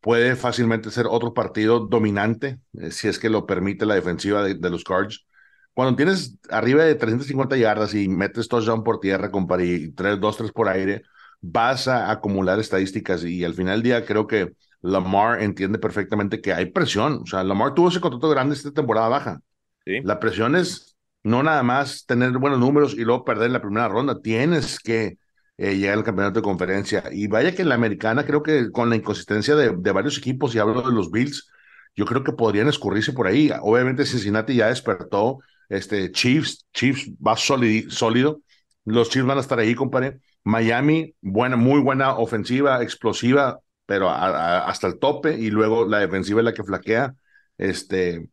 puede 0.00 0.36
fácilmente 0.36 0.90
ser 0.90 1.06
otro 1.08 1.32
partido 1.32 1.80
dominante, 1.80 2.58
eh, 2.74 2.90
si 2.90 3.08
es 3.08 3.18
que 3.18 3.30
lo 3.30 3.46
permite 3.46 3.86
la 3.86 3.94
defensiva 3.94 4.42
de, 4.42 4.70
los 4.70 4.84
Cards. 4.84 5.26
Cuando 5.74 5.96
tienes 5.96 6.38
arriba 6.50 6.84
de 6.84 6.94
350 6.96 7.56
yardas 7.56 7.94
y 7.94 8.08
metes 8.08 8.48
touchdown 8.48 8.82
por 8.82 9.00
tierra, 9.00 9.30
compadre, 9.30 9.66
y 9.66 9.92
3, 9.92 10.20
2, 10.20 10.36
3 10.36 10.52
por 10.52 10.68
aire, 10.68 11.02
vas 11.40 11.88
a 11.88 12.10
acumular 12.10 12.58
estadísticas 12.58 13.24
y 13.24 13.44
al 13.44 13.54
final 13.54 13.76
del 13.76 13.82
día 13.82 14.04
creo 14.04 14.26
que 14.26 14.52
Lamar 14.80 15.42
entiende 15.42 15.78
perfectamente 15.78 16.40
que 16.40 16.52
hay 16.52 16.66
presión. 16.66 17.20
O 17.22 17.26
sea, 17.26 17.44
Lamar 17.44 17.74
tuvo 17.74 17.88
ese 17.88 18.00
contrato 18.00 18.28
grande 18.28 18.54
esta 18.54 18.72
temporada 18.72 19.08
baja. 19.08 19.40
¿Sí? 19.84 20.00
La 20.02 20.18
presión 20.18 20.56
es 20.56 20.95
no 21.26 21.42
nada 21.42 21.64
más 21.64 22.06
tener 22.06 22.30
buenos 22.38 22.60
números 22.60 22.94
y 22.94 23.04
luego 23.04 23.24
perder 23.24 23.46
en 23.48 23.54
la 23.54 23.60
primera 23.60 23.88
ronda, 23.88 24.20
tienes 24.22 24.78
que 24.78 25.18
eh, 25.58 25.76
llegar 25.76 25.98
al 25.98 26.04
campeonato 26.04 26.38
de 26.38 26.44
conferencia. 26.44 27.02
Y 27.10 27.26
vaya 27.26 27.52
que 27.52 27.62
en 27.62 27.68
la 27.68 27.74
americana 27.74 28.24
creo 28.24 28.44
que 28.44 28.70
con 28.70 28.90
la 28.90 28.96
inconsistencia 28.96 29.56
de, 29.56 29.70
varios 29.92 30.18
equipos, 30.18 30.54
y 30.54 30.60
hablo 30.60 30.82
de 30.82 30.94
los 30.94 31.10
Bills, 31.10 31.50
yo 31.96 32.04
creo 32.04 32.22
que 32.22 32.32
podrían 32.32 32.68
escurrirse 32.68 33.12
por 33.12 33.26
ahí. 33.26 33.50
Obviamente 33.60 34.06
Cincinnati 34.06 34.54
ya 34.54 34.68
despertó, 34.68 35.40
este 35.68 36.12
Chiefs, 36.12 36.64
Chiefs 36.72 37.10
va 37.14 37.36
sólido, 37.36 38.40
los 38.84 39.10
Chiefs 39.10 39.26
van 39.26 39.38
a 39.38 39.40
estar 39.40 39.58
ahí, 39.58 39.74
compadre. 39.74 40.20
Miami, 40.44 41.16
buena, 41.20 41.56
muy 41.56 41.80
buena 41.80 42.14
ofensiva, 42.18 42.84
explosiva, 42.84 43.58
pero 43.84 44.08
hasta 44.10 44.86
el 44.86 45.00
tope, 45.00 45.36
y 45.36 45.50
luego 45.50 45.86
la 45.88 45.98
defensiva 45.98 46.40
es 46.40 46.44
la 46.44 46.54
que 46.54 46.62
flaquea. 46.62 47.14
Este, 47.58 48.28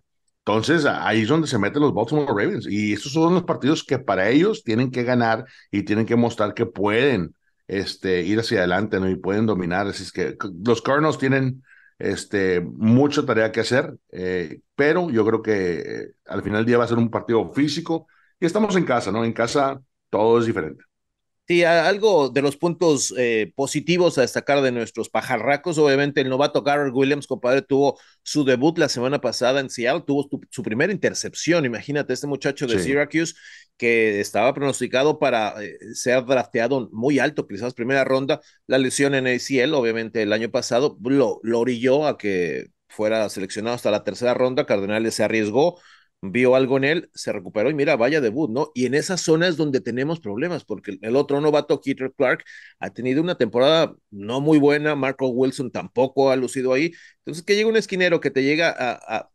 entonces, 0.46 0.86
ahí 0.86 1.22
es 1.22 1.30
donde 1.30 1.48
se 1.48 1.58
meten 1.58 1.82
los 1.82 1.94
Baltimore 1.94 2.28
Ravens. 2.28 2.68
Y 2.70 2.94
estos 2.94 3.14
son 3.14 3.34
los 3.34 3.44
partidos 3.44 3.84
que 3.84 3.98
para 3.98 4.30
ellos 4.30 4.64
tienen 4.64 4.92
que 4.92 5.04
ganar 5.04 5.46
y 5.72 5.84
tienen 5.84 6.06
que 6.06 6.18
mostrar 6.18 6.54
que 6.54 6.66
pueden 6.66 7.34
este, 7.68 8.24
ir 8.24 8.40
hacia 8.40 8.60
adelante 8.60 9.00
¿no? 9.00 9.10
y 9.10 9.16
pueden 9.16 9.46
dominar. 9.46 9.88
Así 9.88 10.04
es 10.04 10.12
que 10.12 10.36
los 10.66 10.82
Cardinals 10.82 11.18
tienen 11.18 11.64
este, 11.98 12.60
mucha 12.60 13.26
tarea 13.26 13.54
que 13.54 13.62
hacer, 13.62 13.96
eh, 14.12 14.60
pero 14.76 15.10
yo 15.10 15.26
creo 15.26 15.42
que 15.42 15.80
eh, 15.80 16.12
al 16.26 16.44
final 16.44 16.60
del 16.60 16.66
día 16.66 16.78
va 16.78 16.84
a 16.84 16.88
ser 16.88 16.98
un 16.98 17.10
partido 17.10 17.54
físico 17.54 18.08
y 18.40 18.46
estamos 18.46 18.76
en 18.76 18.84
casa, 18.84 19.12
¿no? 19.14 19.24
En 19.24 19.32
casa 19.32 19.82
todo 20.10 20.40
es 20.40 20.46
diferente. 20.46 20.84
Sí, 21.46 21.66
algo 21.66 22.30
de 22.30 22.42
los 22.42 22.56
puntos 22.56 23.14
eh, 23.18 23.52
positivos 23.56 24.18
a 24.18 24.22
destacar 24.22 24.62
de 24.62 24.72
nuestros 24.72 25.10
pajarracos, 25.10 25.78
obviamente 25.78 26.22
el 26.22 26.30
novato 26.30 26.64
Garrett 26.64 26.94
Williams, 26.94 27.28
compadre, 27.28 27.62
tuvo 27.62 28.00
su 28.22 28.46
debut 28.46 28.78
la 28.78 28.88
semana 28.88 29.20
pasada 29.20 29.60
en 29.60 29.70
Seattle, 29.70 30.06
tuvo 30.08 30.30
su, 30.50 30.64
primera 30.64 30.94
intercepción, 30.94 31.66
imagínate, 31.66 32.14
este 32.14 32.28
muchacho 32.28 32.66
de 32.66 32.80
Syracuse 32.80 33.34
que 33.76 34.22
estaba 34.22 34.54
pronosticado 34.54 35.20
para 35.20 35.62
eh, 35.62 35.78
ser 35.94 36.24
drafteado 36.24 36.90
muy 36.94 37.20
alto, 37.20 37.46
quizás 37.46 37.74
primera 37.74 38.06
ronda, 38.06 38.40
la 38.66 38.78
lesión 38.78 39.14
en 39.14 39.28
ACL, 39.28 39.74
obviamente 39.74 40.22
el 40.22 40.32
año 40.32 40.50
pasado, 40.50 40.98
lo, 41.04 41.42
lo 41.44 41.60
orilló 41.60 42.08
a 42.08 42.18
que 42.18 42.68
fuera 42.88 43.28
seleccionado 43.28 43.76
hasta 43.76 43.92
la 43.92 44.06
tercera 44.06 44.34
ronda, 44.34 44.66
Cardenales 44.66 45.16
se 45.16 45.26
arriesgó, 45.26 45.78
vio 46.32 46.56
algo 46.56 46.78
en 46.78 46.86
él, 46.86 47.10
se 47.14 47.34
recuperó 47.34 47.70
y 47.70 47.74
mira, 47.74 47.98
vaya 47.98 48.22
debut, 48.22 48.50
¿no? 48.50 48.72
Y 48.74 48.86
en 48.86 48.94
esa 48.96 49.18
zona 49.18 49.48
es 49.48 49.58
donde 49.58 49.82
tenemos 49.82 50.20
problemas, 50.22 50.64
porque 50.64 50.98
el 51.02 51.16
otro 51.18 51.42
novato, 51.42 51.82
Keeter 51.82 52.14
Clark, 52.14 52.46
ha 52.80 52.90
tenido 52.92 53.22
una 53.22 53.36
temporada 53.36 53.94
no 54.10 54.40
muy 54.40 54.58
buena, 54.58 54.96
Marco 54.96 55.28
Wilson 55.28 55.72
tampoco 55.72 56.32
ha 56.32 56.36
lucido 56.38 56.74
ahí. 56.74 56.94
Entonces, 57.20 57.44
que 57.44 57.56
llega 57.56 57.68
un 57.70 57.76
esquinero 57.76 58.22
que 58.22 58.32
te 58.32 58.44
llega 58.44 58.74
a, 58.78 59.30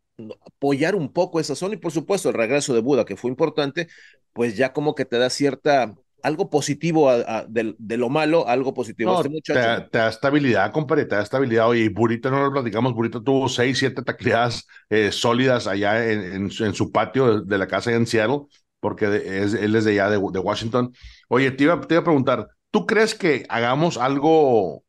apoyar 0.45 0.95
un 0.95 1.13
poco 1.13 1.39
esa 1.39 1.55
zona 1.55 1.75
y 1.75 1.77
por 1.77 1.91
supuesto 1.91 2.29
el 2.29 2.35
regreso 2.35 2.73
de 2.73 2.81
Buda, 2.81 3.05
que 3.05 3.15
fue 3.15 3.29
importante, 3.31 3.87
pues 4.33 4.57
ya 4.57 4.73
como 4.73 4.95
que 4.95 5.05
te 5.05 5.17
da 5.17 5.29
cierta 5.29 5.95
algo 6.23 6.49
positivo 6.49 7.11
de, 7.47 7.97
lo 7.97 8.09
malo, 8.09 8.47
algo 8.47 8.73
positivo. 8.73 9.21
Este 9.21 9.53
te, 9.53 9.97
da 9.97 10.09
estabilidad, 10.09 10.71
compadre, 10.71 11.05
te 11.05 11.15
da 11.15 11.21
estabilidad. 11.21 11.67
Oye, 11.67 11.89
Burito 11.89 12.29
no 12.29 12.43
lo 12.43 12.51
platicamos, 12.51 12.93
Burito 12.93 13.21
tuvo 13.23 13.49
seis, 13.49 13.77
siete 13.77 14.01
tacleadas 14.01 14.67
eh, 14.89 15.11
sólidas 15.11 15.67
allá 15.67 16.11
en, 16.11 16.49
en, 16.49 16.73
su 16.73 16.91
patio 16.91 17.41
de, 17.41 17.57
la 17.57 17.67
casa 17.67 17.91
en 17.93 18.07
Seattle, 18.07 18.41
porque 18.79 19.05
es, 19.25 19.53
él 19.53 19.75
es 19.75 19.85
de 19.85 19.91
allá 19.91 20.09
de, 20.09 20.17
Washington. 20.17 20.93
Oye, 21.27 21.51
te 21.51 21.63
iba, 21.63 21.79
te 21.81 21.95
iba 21.95 22.01
a 22.01 22.05
preguntar, 22.05 22.47
¿tú 22.71 22.85
crees 22.85 23.15
que 23.15 23.45
hagamos 23.49 23.97
algo 23.97 24.83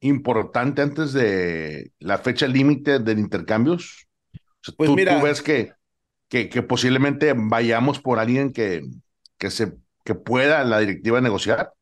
importante 0.00 0.82
antes 0.82 1.12
de 1.12 1.92
la 1.98 2.18
fecha 2.18 2.46
límite 2.46 2.98
de 2.98 3.12
intercambios? 3.12 4.06
O 4.68 4.72
pues 4.76 4.90
¿tú, 4.90 4.96
mira, 4.96 5.18
¿tú, 5.18 5.24
ves 5.24 5.42
que, 5.42 5.72
que, 6.28 6.48
que, 6.48 6.62
posiblemente 6.62 7.34
vayamos 7.36 8.00
por 8.00 8.18
alguien 8.18 8.52
que, 8.52 8.82
que, 9.38 9.50
se, 9.50 9.74
que 10.06 10.14
pueda 10.14 10.64
la 10.64 10.78
directiva 10.80 11.20
negociar? 11.20 11.72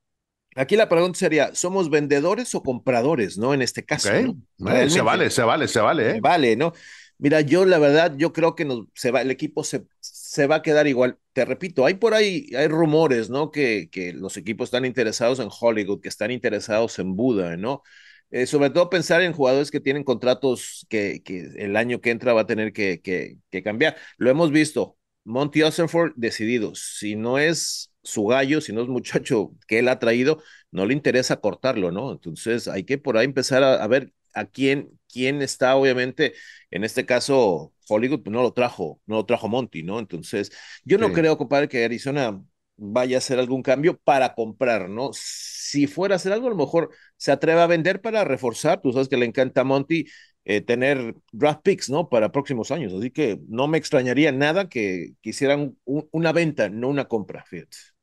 Aquí 0.57 0.77
la 0.77 0.89
pregunta 0.89 1.19
sería, 1.19 1.55
¿somos 1.55 1.91
vendedores 1.91 2.55
o 2.55 2.63
compradores, 2.63 3.37
no? 3.39 3.55
En 3.55 3.63
este 3.63 3.85
caso. 3.85 4.11
¿no? 4.59 4.89
se 4.89 5.01
vale, 5.03 5.31
se 5.31 5.43
vale, 5.43 5.69
se 5.69 5.81
vale. 5.81 6.11
¿eh? 6.11 6.21
Vale, 6.21 6.57
¿no? 6.57 6.73
Mira, 7.19 7.41
yo 7.43 7.65
la 7.65 7.79
verdad, 7.79 8.15
yo 8.17 8.33
creo 8.33 8.55
que 8.55 8.65
nos, 8.65 8.87
se 8.95 9.11
va, 9.11 9.23
el 9.23 9.31
equipo 9.31 9.63
se, 9.63 9.85
se 10.01 10.47
va 10.47 10.57
a 10.57 10.63
quedar 10.63 10.87
igual. 10.87 11.19
Te 11.33 11.45
repito, 11.45 11.85
hay 11.85 11.95
por 11.95 12.15
ahí, 12.15 12.49
hay 12.57 12.67
rumores, 12.69 13.31
¿no? 13.31 13.51
Que, 13.51 13.89
que 13.91 14.13
los 14.13 14.37
equipos 14.37 14.69
están 14.69 14.85
interesados 14.85 15.39
en 15.41 15.49
Hollywood, 15.51 16.01
que 16.01 16.09
están 16.09 16.31
interesados 16.31 16.99
en 16.99 17.15
Buda, 17.15 17.57
¿no? 17.57 17.83
Eh, 18.31 18.47
sobre 18.47 18.71
todo 18.71 18.91
pensar 18.91 19.23
en 19.23 19.33
jugadores 19.33 19.71
que 19.71 19.81
tienen 19.81 20.03
contratos 20.03 20.87
que, 20.89 21.23
que 21.23 21.51
el 21.57 21.77
año 21.77 22.01
que 22.01 22.11
entra 22.11 22.33
va 22.33 22.43
a 22.43 22.47
tener 22.47 22.73
que, 22.73 23.01
que, 23.01 23.37
que 23.51 23.63
cambiar. 23.63 23.97
Lo 24.17 24.31
hemos 24.31 24.51
visto, 24.51 24.97
Monty 25.25 25.63
Osenford 25.63 26.13
decidido, 26.17 26.75
si 26.75 27.17
no 27.17 27.39
es 27.39 27.94
su 28.05 28.27
gallo, 28.27 28.61
si 28.61 28.73
no 28.73 28.83
es 28.83 28.89
muchacho 28.89 29.53
que 29.69 29.81
él 29.81 29.89
ha 29.89 29.99
traído, 29.99 30.43
no 30.71 30.87
le 30.87 30.95
interesa 30.95 31.41
cortarlo, 31.41 31.91
¿no? 31.91 32.13
Entonces 32.13 32.69
hay 32.69 32.85
que 32.85 32.99
por 32.99 33.17
ahí 33.17 33.25
empezar 33.25 33.63
a, 33.65 33.87
ver 33.87 34.13
a 34.35 34.47
quién, 34.47 34.99
quién 35.13 35.43
está, 35.43 35.77
obviamente, 35.77 36.35
en 36.71 36.85
este 36.85 37.07
caso, 37.07 37.73
Hollywood 37.89 38.23
pues 38.23 38.33
no 38.33 38.43
lo 38.43 38.53
trajo, 38.53 39.01
no 39.07 39.17
lo 39.17 39.27
trajo 39.27 39.49
Monty, 39.49 39.83
¿no? 39.83 39.99
Entonces, 39.99 40.53
yo 40.85 40.99
no 40.99 41.13
creo, 41.13 41.39
compadre, 41.39 41.69
que 41.69 41.85
Arizona 41.85 42.41
vaya 42.77 43.17
a 43.17 43.19
hacer 43.19 43.39
algún 43.39 43.63
cambio 43.63 43.99
para 43.99 44.35
comprar, 44.35 44.89
¿no? 44.89 45.11
Si 45.13 45.87
fuera 45.87 46.15
a 46.15 46.17
hacer 46.17 46.33
algo, 46.33 46.47
a 46.49 46.51
lo 46.51 46.57
mejor 46.57 46.91
se 47.17 47.33
atreve 47.33 47.61
a 47.61 47.67
vender 47.67 48.01
para 48.01 48.25
reforzar, 48.25 48.81
tú 48.83 48.93
sabes 48.93 49.09
que 49.09 49.17
le 49.17 49.27
encanta 49.27 49.63
a 49.63 49.65
Monty 49.65 50.07
eh, 50.45 50.61
tener 50.61 51.15
draft 51.33 51.63
picks, 51.63 51.91
¿no? 51.91 52.09
Para 52.09 52.33
próximos 52.33 52.71
años, 52.71 52.93
así 52.93 53.11
que 53.11 53.41
no 53.49 53.69
me 53.69 53.79
extrañaría 53.79 54.33
nada 54.33 54.69
que 54.69 55.15
quisieran 55.21 55.77
una 55.85 56.33
venta, 56.33 56.69
no 56.69 56.89
una 56.89 57.07
compra, 57.07 57.45
fíjate. 57.45 57.94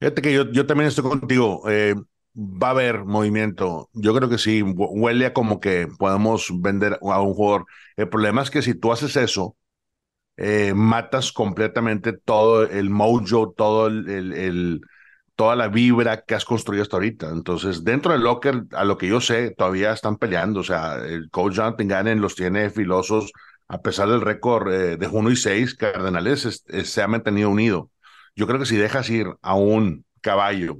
Fíjate 0.00 0.22
que 0.22 0.32
yo, 0.32 0.50
yo 0.52 0.66
también 0.66 0.88
estoy 0.88 1.04
contigo. 1.04 1.62
Eh, 1.68 1.94
va 2.34 2.68
a 2.68 2.70
haber 2.70 3.04
movimiento. 3.04 3.90
Yo 3.92 4.14
creo 4.14 4.28
que 4.30 4.38
sí, 4.38 4.62
huele 4.62 5.26
a 5.26 5.32
como 5.34 5.60
que 5.60 5.88
podemos 5.98 6.48
vender 6.60 6.98
a 7.02 7.20
un 7.20 7.34
jugador. 7.34 7.66
El 7.96 8.08
problema 8.08 8.42
es 8.42 8.50
que 8.50 8.62
si 8.62 8.74
tú 8.74 8.92
haces 8.92 9.16
eso, 9.16 9.56
eh, 10.36 10.74
matas 10.74 11.32
completamente 11.32 12.12
todo 12.14 12.64
el 12.64 12.90
mojo, 12.90 13.52
todo 13.56 13.88
el, 13.88 14.08
el, 14.34 14.80
toda 15.36 15.56
la 15.56 15.68
vibra 15.68 16.22
que 16.24 16.34
has 16.34 16.44
construido 16.46 16.82
hasta 16.82 16.96
ahorita. 16.98 17.30
Entonces, 17.30 17.84
dentro 17.84 18.12
del 18.12 18.22
locker, 18.22 18.64
a 18.72 18.84
lo 18.84 18.98
que 18.98 19.08
yo 19.08 19.20
sé, 19.20 19.52
todavía 19.52 19.92
están 19.92 20.16
peleando. 20.18 20.60
O 20.60 20.64
sea, 20.64 20.96
el 20.96 21.30
coach 21.30 21.54
Jonathan 21.54 21.88
Gannon 21.88 22.20
los 22.22 22.36
tiene 22.36 22.70
filosos, 22.70 23.32
a 23.68 23.80
pesar 23.82 24.08
del 24.10 24.20
récord 24.22 24.72
eh, 24.72 24.96
de 24.98 25.08
1 25.08 25.30
y 25.32 25.36
6, 25.36 25.74
Cardenales 25.76 26.64
se 26.84 27.02
ha 27.02 27.08
mantenido 27.08 27.50
unido. 27.50 27.90
Yo 28.36 28.46
creo 28.46 28.58
que 28.58 28.66
si 28.66 28.76
dejas 28.76 29.08
ir 29.10 29.28
a 29.42 29.54
un 29.54 30.04
caballo 30.20 30.78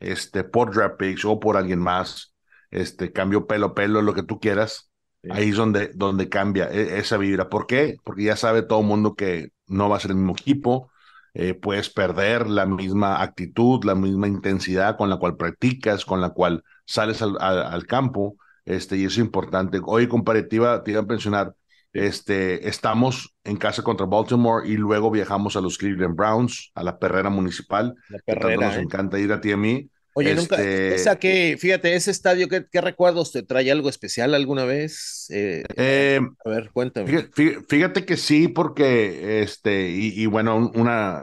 este, 0.00 0.44
por 0.44 0.74
draft 0.74 0.96
picks 0.98 1.24
o 1.24 1.40
por 1.40 1.56
alguien 1.56 1.80
más, 1.80 2.34
este, 2.70 3.12
cambio 3.12 3.46
pelo 3.46 3.74
pelo, 3.74 4.02
lo 4.02 4.14
que 4.14 4.22
tú 4.22 4.40
quieras, 4.40 4.90
ahí 5.30 5.50
es 5.50 5.56
donde, 5.56 5.88
donde 5.94 6.28
cambia 6.28 6.70
e, 6.70 6.98
esa 6.98 7.16
vibra. 7.16 7.48
¿Por 7.48 7.66
qué? 7.66 7.96
Porque 8.04 8.24
ya 8.24 8.36
sabe 8.36 8.62
todo 8.62 8.80
el 8.80 8.86
mundo 8.86 9.14
que 9.14 9.50
no 9.66 9.88
va 9.88 9.96
a 9.96 10.00
ser 10.00 10.12
el 10.12 10.16
mismo 10.18 10.32
equipo, 10.32 10.90
eh, 11.34 11.54
puedes 11.54 11.90
perder 11.90 12.48
la 12.48 12.66
misma 12.66 13.22
actitud, 13.22 13.84
la 13.84 13.94
misma 13.94 14.28
intensidad 14.28 14.96
con 14.96 15.10
la 15.10 15.18
cual 15.18 15.36
practicas, 15.36 16.04
con 16.04 16.20
la 16.20 16.30
cual 16.30 16.64
sales 16.84 17.22
al, 17.22 17.36
al, 17.40 17.86
campo, 17.86 18.36
este, 18.64 18.96
y 18.96 19.04
eso 19.04 19.20
es 19.20 19.26
importante. 19.26 19.80
Hoy, 19.84 20.08
comparativa, 20.08 20.82
te 20.82 20.92
iba 20.92 21.00
a 21.00 21.04
mencionar, 21.04 21.54
este, 21.92 22.68
estamos 22.68 23.34
en 23.44 23.56
casa 23.56 23.82
contra 23.82 24.06
Baltimore 24.06 24.68
y 24.68 24.76
luego 24.76 25.10
viajamos 25.10 25.56
a 25.56 25.60
los 25.60 25.78
Cleveland 25.78 26.16
Browns, 26.16 26.70
a 26.74 26.82
la 26.82 26.98
perrera 26.98 27.30
municipal. 27.30 27.94
La 28.08 28.18
perrera, 28.18 28.68
nos 28.68 28.76
¿eh? 28.76 28.80
encanta 28.80 29.18
ir 29.18 29.32
a 29.32 29.40
ti 29.40 29.50
y 29.50 29.52
a 29.52 29.56
mí. 29.56 29.90
Oye, 30.14 30.34
nunca, 30.34 30.56
este 30.56 30.94
esa 30.96 31.18
que, 31.18 31.56
fíjate, 31.58 31.94
ese 31.94 32.10
estadio, 32.10 32.48
¿qué, 32.48 32.66
qué 32.70 32.80
recuerdos 32.80 33.30
te 33.30 33.44
trae 33.44 33.70
algo 33.70 33.88
especial 33.88 34.34
alguna 34.34 34.64
vez? 34.64 35.26
Eh, 35.30 35.62
eh, 35.76 36.20
a 36.44 36.48
ver, 36.48 36.70
cuéntame. 36.72 37.28
Fíjate, 37.68 38.04
que 38.04 38.16
sí, 38.16 38.48
porque, 38.48 39.42
este, 39.42 39.88
y, 39.88 40.26
bueno, 40.26 40.72
una, 40.74 41.22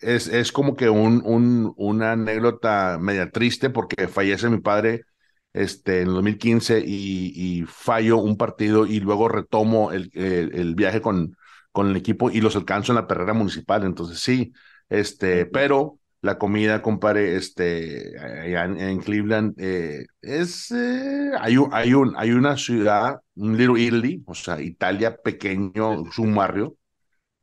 es, 0.00 0.26
es 0.28 0.52
como 0.52 0.74
que 0.74 0.88
un, 0.88 1.22
un, 1.24 1.74
una 1.76 2.12
anécdota 2.12 2.98
media 2.98 3.30
triste 3.30 3.68
porque 3.68 4.08
fallece 4.08 4.48
mi 4.48 4.60
padre 4.60 5.04
este, 5.52 6.02
en 6.02 6.08
el 6.08 6.14
2015 6.14 6.80
y, 6.86 7.32
y 7.34 7.64
fallo 7.66 8.18
un 8.18 8.36
partido 8.36 8.86
y 8.86 9.00
luego 9.00 9.28
retomo 9.28 9.92
el, 9.92 10.10
el, 10.14 10.74
viaje 10.74 11.00
con, 11.00 11.36
con 11.72 11.88
el 11.88 11.96
equipo 11.96 12.30
y 12.30 12.40
los 12.40 12.56
alcanzo 12.56 12.92
en 12.92 12.96
la 12.96 13.06
perrera 13.06 13.34
municipal. 13.34 13.84
Entonces 13.84 14.20
sí, 14.20 14.52
este, 14.88 15.46
pero 15.46 15.98
la 16.22 16.38
comida, 16.38 16.82
compadre, 16.82 17.36
este, 17.36 18.14
en, 18.54 19.00
Cleveland, 19.00 19.54
eh, 19.58 20.06
es, 20.20 20.70
eh, 20.70 21.32
hay, 21.40 21.56
un, 21.56 21.68
hay, 21.74 21.94
un, 21.94 22.14
hay 22.16 22.30
una 22.30 22.56
ciudad, 22.56 23.20
un 23.34 23.56
Little 23.56 23.80
Italy, 23.80 24.22
o 24.26 24.34
sea, 24.34 24.60
Italia 24.60 25.16
pequeño, 25.16 26.06
es 26.08 26.18
un 26.18 26.34
barrio 26.34 26.76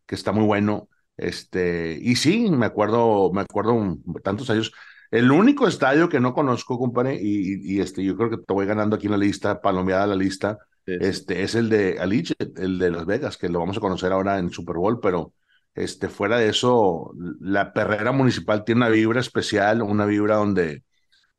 que 0.06 0.16
está 0.16 0.32
muy 0.32 0.46
bueno, 0.46 0.90
este, 1.18 2.00
y 2.02 2.16
sí, 2.16 2.50
me 2.50 2.66
acuerdo, 2.66 3.32
me 3.34 3.42
acuerdo 3.42 3.98
tantos 4.24 4.50
años, 4.50 4.72
el 5.12 5.32
único 5.32 5.68
estadio 5.68 6.10
que 6.10 6.20
no 6.20 6.34
conozco, 6.34 6.78
compadre, 6.78 7.20
y, 7.22 7.76
y, 7.76 7.80
este, 7.82 8.04
yo 8.04 8.16
creo 8.16 8.30
que 8.30 8.38
te 8.38 8.54
voy 8.54 8.66
ganando 8.66 8.96
aquí 8.96 9.08
en 9.08 9.12
la 9.12 9.18
lista, 9.18 9.62
palomeada 9.62 10.08
la 10.08 10.16
lista, 10.16 10.60
este, 10.86 11.44
es 11.44 11.56
el 11.56 11.70
de 11.70 12.00
Aliche, 12.00 12.36
el 12.58 12.80
de 12.80 12.92
Las 12.92 13.06
Vegas, 13.06 13.38
que 13.38 13.50
lo 13.50 13.60
vamos 13.60 13.78
a 13.78 13.82
conocer 13.82 14.12
ahora 14.12 14.40
en 14.40 14.50
Super 14.50 14.78
Bowl, 14.78 15.00
pero 15.00 15.34
este, 15.76 16.10
fuera 16.10 16.38
de 16.38 16.50
eso, 16.50 17.14
la 17.40 17.74
perrera 17.74 18.12
municipal 18.12 18.64
tiene 18.64 18.80
una 18.80 18.90
vibra 18.90 19.20
especial, 19.20 19.82
una 19.82 20.06
vibra 20.06 20.36
donde, 20.38 20.84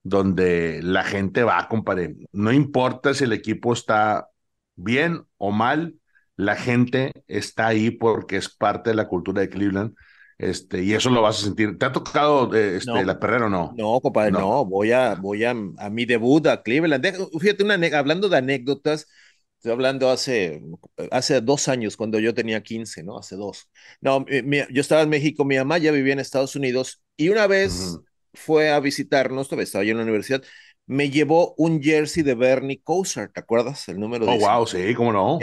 donde 0.03 0.81
la 0.83 1.05
gente 1.05 1.43
va, 1.43 1.69
compadre. 1.69 2.17
No 2.33 2.53
importa 2.53 3.13
si 3.15 3.25
el 3.25 3.33
equipo 3.33 3.73
está 3.73 4.29
bien 4.77 5.23
o 5.37 5.51
mal, 5.51 5.97
la 6.37 6.57
gente 6.57 7.13
está 7.27 7.67
ahí 7.67 7.91
porque 7.91 8.37
es 8.37 8.49
parte 8.49 8.91
de 8.91 8.97
la 8.97 9.09
cultura 9.09 9.43
de 9.43 9.51
Cleveland 9.51 9.95
este, 10.41 10.83
y 10.83 10.95
eso 10.95 11.11
lo 11.11 11.23
vas 11.23 11.39
a 11.41 11.45
sentir. 11.45 11.79
¿Te 11.79 11.87
ha 11.87 11.93
tocado 11.93 12.55
eh, 12.55 12.77
este, 12.77 13.05
la 13.05 13.19
perrera 13.19 13.47
o 13.47 13.49
no? 13.49 13.75
No, 13.77 14.01
compadre, 14.01 14.33
no. 14.33 14.65
Voy, 14.65 14.93
a, 14.93 15.15
voy 15.15 15.45
a, 15.45 15.51
a 15.51 15.91
mi 15.91 16.05
debut 16.05 16.47
a 16.47 16.63
Cleveland. 16.63 17.07
Fíjate, 17.41 17.63
una, 17.63 17.75
hablando 17.99 18.29
de 18.29 18.39
anécdotas, 18.39 19.07
estoy 19.57 19.73
hablando 19.73 20.11
hace, 20.11 20.63
hace 21.11 21.41
dos 21.41 21.69
años, 21.69 21.97
cuando 21.97 22.19
yo 22.19 22.35
tenía 22.35 22.63
15, 22.63 23.03
¿no? 23.03 23.19
Hace 23.19 23.37
dos. 23.37 23.69
No, 24.01 24.25
yo 24.27 24.81
estaba 24.81 25.03
en 25.03 25.11
México, 25.11 25.45
mi 25.45 25.57
mamá 25.57 25.79
ya 25.79 25.93
vivía 25.93 26.15
en 26.15 26.21
Estados 26.21 26.57
Unidos 26.57 27.03
y 27.17 27.29
una 27.29 27.47
vez 27.47 28.01
fue 28.33 28.71
a 28.71 28.81
visitarnos, 28.81 29.53
estaba 29.53 29.85
yo 29.85 29.91
en 29.93 29.99
la 29.99 30.05
universidad, 30.05 30.43
me 30.91 31.09
llevó 31.09 31.55
un 31.57 31.81
jersey 31.81 32.23
de 32.23 32.35
Bernie 32.35 32.81
Kosar, 32.83 33.31
¿te 33.33 33.41
acuerdas? 33.41 33.89
El 33.89 34.01
número 34.01 34.27
Oh, 34.27 34.39
wow, 34.39 34.67
sí, 34.67 34.95
cómo 34.95 35.13
no. 35.13 35.39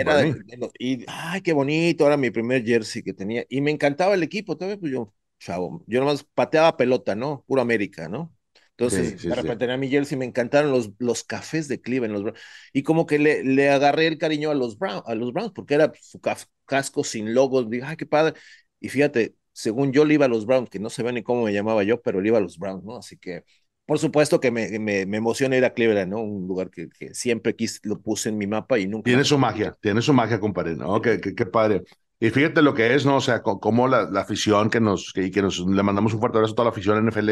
y, 0.77 1.05
ay, 1.07 1.41
qué 1.41 1.53
bonito, 1.53 2.05
era 2.05 2.17
mi 2.17 2.31
primer 2.31 2.65
jersey 2.65 3.01
que 3.01 3.13
tenía. 3.13 3.45
Y 3.49 3.61
me 3.61 3.71
encantaba 3.71 4.13
el 4.15 4.23
equipo, 4.23 4.57
todavía 4.57 4.77
pues 4.79 4.91
yo, 4.91 5.13
chavo, 5.39 5.83
yo 5.87 5.99
nomás 6.01 6.23
pateaba 6.23 6.75
pelota, 6.75 7.15
¿no? 7.15 7.45
Puro 7.47 7.61
América, 7.61 8.09
¿no? 8.09 8.33
Entonces, 8.71 9.17
de 9.25 9.35
repente 9.35 9.59
tenía 9.65 9.77
mi 9.77 9.89
jersey, 9.89 10.17
me 10.17 10.25
encantaron 10.25 10.71
los, 10.71 10.91
los 10.99 11.23
cafés 11.23 11.67
de 11.67 11.81
Cleveland. 11.81 12.25
Los, 12.25 12.33
y 12.73 12.83
como 12.83 13.05
que 13.07 13.17
le, 13.17 13.43
le 13.43 13.69
agarré 13.69 14.07
el 14.07 14.17
cariño 14.17 14.51
a 14.51 14.53
los, 14.55 14.77
Brown, 14.77 15.01
a 15.05 15.15
los 15.15 15.33
Browns, 15.33 15.51
porque 15.53 15.73
era 15.75 15.91
su 16.01 16.19
casco 16.65 17.03
sin 17.03 17.33
logos. 17.33 17.69
Dije, 17.69 17.83
ay, 17.85 17.95
qué 17.97 18.05
padre. 18.05 18.39
Y 18.79 18.89
fíjate, 18.89 19.35
según 19.53 19.91
yo 19.93 20.05
le 20.05 20.13
iba 20.15 20.25
a 20.25 20.27
los 20.29 20.45
Browns, 20.45 20.69
que 20.69 20.79
no 20.79 20.89
se 20.89 21.01
ve 21.03 21.11
ni 21.13 21.23
cómo 21.23 21.43
me 21.45 21.53
llamaba 21.53 21.83
yo, 21.83 22.01
pero 22.01 22.21
le 22.21 22.27
iba 22.27 22.37
a 22.37 22.41
los 22.41 22.59
Browns, 22.59 22.83
¿no? 22.83 22.97
Así 22.97 23.17
que 23.17 23.43
por 23.87 23.99
supuesto 23.99 24.41
que 24.41 24.51
me, 24.51 24.77
me, 24.79 25.05
me, 25.05 25.17
emociona 25.17 25.55
ir 25.55 25.63
a 25.63 25.73
Cleveland, 25.73 26.11
¿no? 26.11 26.19
Un 26.19 26.45
lugar 26.45 26.69
que, 26.69 26.89
que 26.89 27.13
siempre 27.13 27.55
quise, 27.55 27.79
lo 27.83 27.99
puse 28.01 28.27
en 28.27 28.37
mi 28.37 28.45
mapa 28.45 28.77
y 28.77 28.85
nunca. 28.85 29.05
Tiene 29.05 29.23
su 29.23 29.37
magia, 29.37 29.75
tiene 29.81 30.01
su 30.01 30.13
magia, 30.13 30.41
compadre, 30.41 30.75
¿no? 30.75 31.01
Qué, 31.01 31.21
qué, 31.21 31.45
padre. 31.45 31.83
Y 32.19 32.29
fíjate 32.29 32.61
lo 32.61 32.73
que 32.73 32.93
es, 32.93 33.05
¿no? 33.05 33.15
O 33.15 33.21
sea, 33.21 33.41
cómo 33.41 33.87
la, 33.87 34.03
la 34.11 34.21
afición 34.21 34.69
que 34.69 34.81
nos, 34.81 35.13
que, 35.13 35.31
que 35.31 35.41
nos, 35.41 35.59
le 35.59 35.83
mandamos 35.83 36.13
un 36.13 36.19
fuerte 36.19 36.37
abrazo 36.37 36.51
a 36.51 36.55
toda 36.57 36.65
la 36.65 36.71
afición 36.71 37.07
NFL 37.07 37.29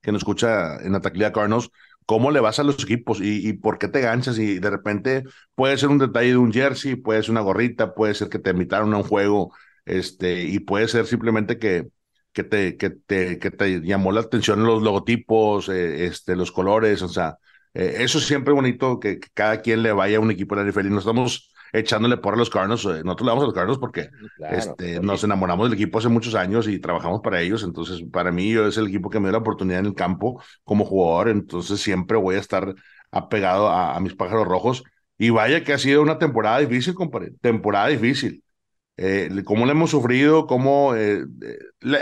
que 0.00 0.12
nos 0.12 0.20
escucha 0.20 0.76
en 0.82 0.94
Ataquilla 0.94 1.32
Carnos, 1.32 1.70
cómo 2.06 2.30
le 2.30 2.40
vas 2.40 2.58
a 2.58 2.62
los 2.62 2.82
equipos 2.82 3.20
y, 3.20 3.46
y, 3.46 3.52
por 3.52 3.78
qué 3.78 3.88
te 3.88 4.00
ganchas 4.00 4.38
y 4.38 4.60
de 4.60 4.70
repente 4.70 5.24
puede 5.54 5.76
ser 5.76 5.90
un 5.90 5.98
detalle 5.98 6.30
de 6.30 6.36
un 6.38 6.52
jersey, 6.52 6.96
puede 6.96 7.22
ser 7.22 7.32
una 7.32 7.42
gorrita, 7.42 7.94
puede 7.94 8.14
ser 8.14 8.30
que 8.30 8.38
te 8.38 8.50
invitaron 8.50 8.94
a 8.94 8.96
un 8.96 9.02
juego, 9.02 9.52
este, 9.84 10.44
y 10.44 10.60
puede 10.60 10.88
ser 10.88 11.06
simplemente 11.06 11.58
que, 11.58 11.88
que 12.38 12.44
te, 12.44 12.76
que 12.76 12.90
te, 12.90 13.38
que 13.40 13.50
te 13.50 13.80
llamó 13.80 14.12
la 14.12 14.20
atención 14.20 14.62
los 14.62 14.80
logotipos, 14.80 15.68
eh, 15.68 16.06
este, 16.06 16.36
los 16.36 16.52
colores, 16.52 17.02
o 17.02 17.08
sea, 17.08 17.36
eh, 17.74 17.96
eso 17.98 18.18
es 18.18 18.26
siempre 18.26 18.54
bonito 18.54 19.00
que, 19.00 19.18
cada 19.34 19.60
quien 19.60 19.82
le 19.82 19.90
vaya 19.90 20.18
a 20.18 20.20
un 20.20 20.30
equipo 20.30 20.54
de 20.54 20.62
la 20.62 20.68
NFL 20.68 20.86
y 20.86 20.90
no 20.90 21.00
estamos 21.00 21.52
echándole 21.72 22.16
por 22.16 22.34
a 22.34 22.36
los 22.36 22.48
Cardinals, 22.48 22.84
eh, 22.84 23.02
nosotros 23.04 23.26
le 23.26 23.30
damos 23.30 23.42
a 23.42 23.46
los 23.46 23.54
Cardinals 23.54 23.80
porque 23.80 24.08
este, 24.52 25.00
nos 25.00 25.24
enamoramos 25.24 25.68
del 25.68 25.74
equipo 25.74 25.98
hace 25.98 26.08
muchos 26.08 26.36
años 26.36 26.68
y 26.68 26.78
trabajamos 26.78 27.22
para 27.22 27.40
ellos, 27.40 27.64
entonces 27.64 28.04
para 28.12 28.30
mí 28.30 28.52
yo 28.52 28.68
es 28.68 28.76
el 28.76 28.86
equipo 28.86 29.10
que 29.10 29.18
me 29.18 29.24
dio 29.24 29.32
la 29.32 29.38
oportunidad 29.38 29.80
en 29.80 29.86
el 29.86 29.94
campo 29.94 30.40
como 30.62 30.84
jugador, 30.84 31.30
entonces 31.30 31.80
siempre 31.80 32.16
voy 32.16 32.36
a 32.36 32.38
estar 32.38 32.72
apegado 33.10 33.68
a, 33.68 33.96
a 33.96 34.00
mis 34.00 34.14
pájaros 34.14 34.46
rojos 34.46 34.84
Y 35.18 35.30
vaya 35.30 35.64
que 35.64 35.72
ha 35.72 35.78
sido 35.78 36.02
una 36.02 36.18
temporada 36.18 36.60
difícil, 36.60 36.94
compadre. 36.94 37.32
Temporada 37.40 37.88
difícil. 37.88 38.44
Eh, 39.00 39.30
cómo 39.44 39.64
le 39.64 39.72
hemos 39.72 39.90
sufrido, 39.90 40.48
cómo... 40.48 40.96
Eh, 40.96 41.24
eh, 41.42 41.58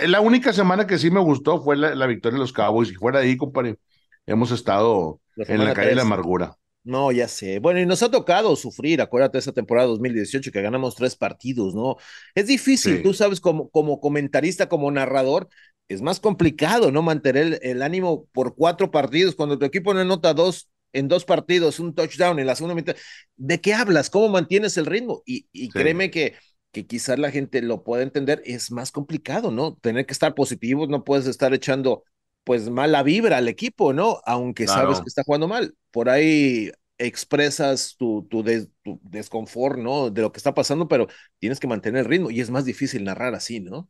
la, 0.09 0.21
única 0.21 0.55
semana 0.55 0.87
que 0.87 0.97
sí 0.97 1.11
me 1.11 1.21
gustó 1.21 1.63
fue 1.63 1.77
la, 1.77 2.07
victoria 2.07 2.37
de 2.37 2.41
los 2.41 2.55
Cowboys. 2.55 2.91
Y 2.91 2.95
fuera 2.95 3.21
de 3.21 3.27
ahí, 3.27 3.37
compadre, 3.37 3.77
hemos 4.25 4.51
estado 4.51 5.21
en 5.37 5.63
la 5.63 5.75
calle 5.75 5.91
de 5.91 5.97
la 5.97 6.03
amargura. 6.03 6.57
No, 6.85 7.13
ya 7.13 7.29
sé. 7.29 7.59
Bueno, 7.59 7.81
y 7.81 7.87
nos 7.87 8.03
ha 8.03 8.11
tocado 8.11 8.57
sufrir, 8.57 9.03
acuérdate, 9.03 9.37
esa 9.37 9.53
temporada 9.53 9.89
2018 9.89 10.51
que 10.51 10.63
ganamos 10.63 10.95
tres 10.95 11.17
partidos, 11.17 11.75
¿no? 11.75 11.97
Es 12.35 12.47
difícil, 12.47 13.03
tú 13.03 13.13
sabes, 13.13 13.41
como, 13.41 13.69
como 13.69 14.01
comentarista, 14.01 14.69
como 14.69 14.91
narrador, 14.91 15.49
es 15.89 16.01
más 16.01 16.19
complicado, 16.19 16.93
¿no? 16.93 17.03
Mantener 17.03 17.59
el, 17.63 17.83
ánimo 17.83 18.27
por 18.33 18.55
cuatro 18.55 18.91
partidos, 18.91 19.35
cuando 19.35 19.59
tu 19.59 19.67
equipo 19.67 19.93
no 19.93 20.01
anota 20.01 20.33
dos 20.33 20.71
en 20.93 21.09
dos 21.09 21.27
partidos, 21.27 21.79
un 21.79 21.95
touchdown 21.95 22.39
en 22.39 22.47
la 22.47 22.55
segunda 22.55 22.75
mitad. 22.75 22.97
¿De 23.37 23.61
qué 23.61 23.75
hablas? 23.75 24.09
¿Cómo 24.09 24.29
mantienes 24.31 24.79
el 24.79 24.87
ritmo? 24.87 25.23
Y, 25.27 25.47
y 25.53 25.69
créeme 25.69 26.11
que, 26.11 26.37
que 26.77 26.87
quizás 26.87 27.19
la 27.19 27.31
gente 27.31 27.63
lo 27.63 27.83
pueda 27.83 28.03
entender, 28.03 28.43
es 28.45 28.71
más 28.71 28.93
complicado, 28.93 29.51
¿no? 29.51 29.77
Tener 29.77 30.05
que 30.05 30.13
estar 30.13 30.35
positivos, 30.35 30.91
no 30.91 31.05
puedes 31.05 31.27
estar 31.27 31.55
echando 31.55 32.05
pues 32.45 32.69
mala 32.69 33.03
vibra 33.03 33.39
al 33.39 33.49
equipo, 33.49 33.95
¿no? 33.95 34.21
Aunque 34.27 34.67
sabes 34.67 35.01
que 35.01 35.09
está 35.09 35.23
jugando 35.25 35.49
mal. 35.49 35.75
Por 35.91 36.11
ahí 36.11 36.71
expresas 36.99 37.97
tu, 37.97 38.27
tu, 38.29 38.45
tu, 38.83 39.01
desconfort, 39.05 39.79
¿no? 39.79 40.11
De 40.11 40.21
lo 40.21 40.33
que 40.33 40.37
está 40.37 40.53
pasando, 40.53 40.87
pero 40.87 41.07
tienes 41.39 41.59
que 41.61 41.67
mantener 41.67 42.01
el 42.01 42.11
ritmo 42.11 42.31
y 42.31 42.43
es 42.43 42.51
más 42.51 42.67
difícil 42.67 43.05
narrar 43.05 43.35
así, 43.35 43.61
¿no? 43.61 43.89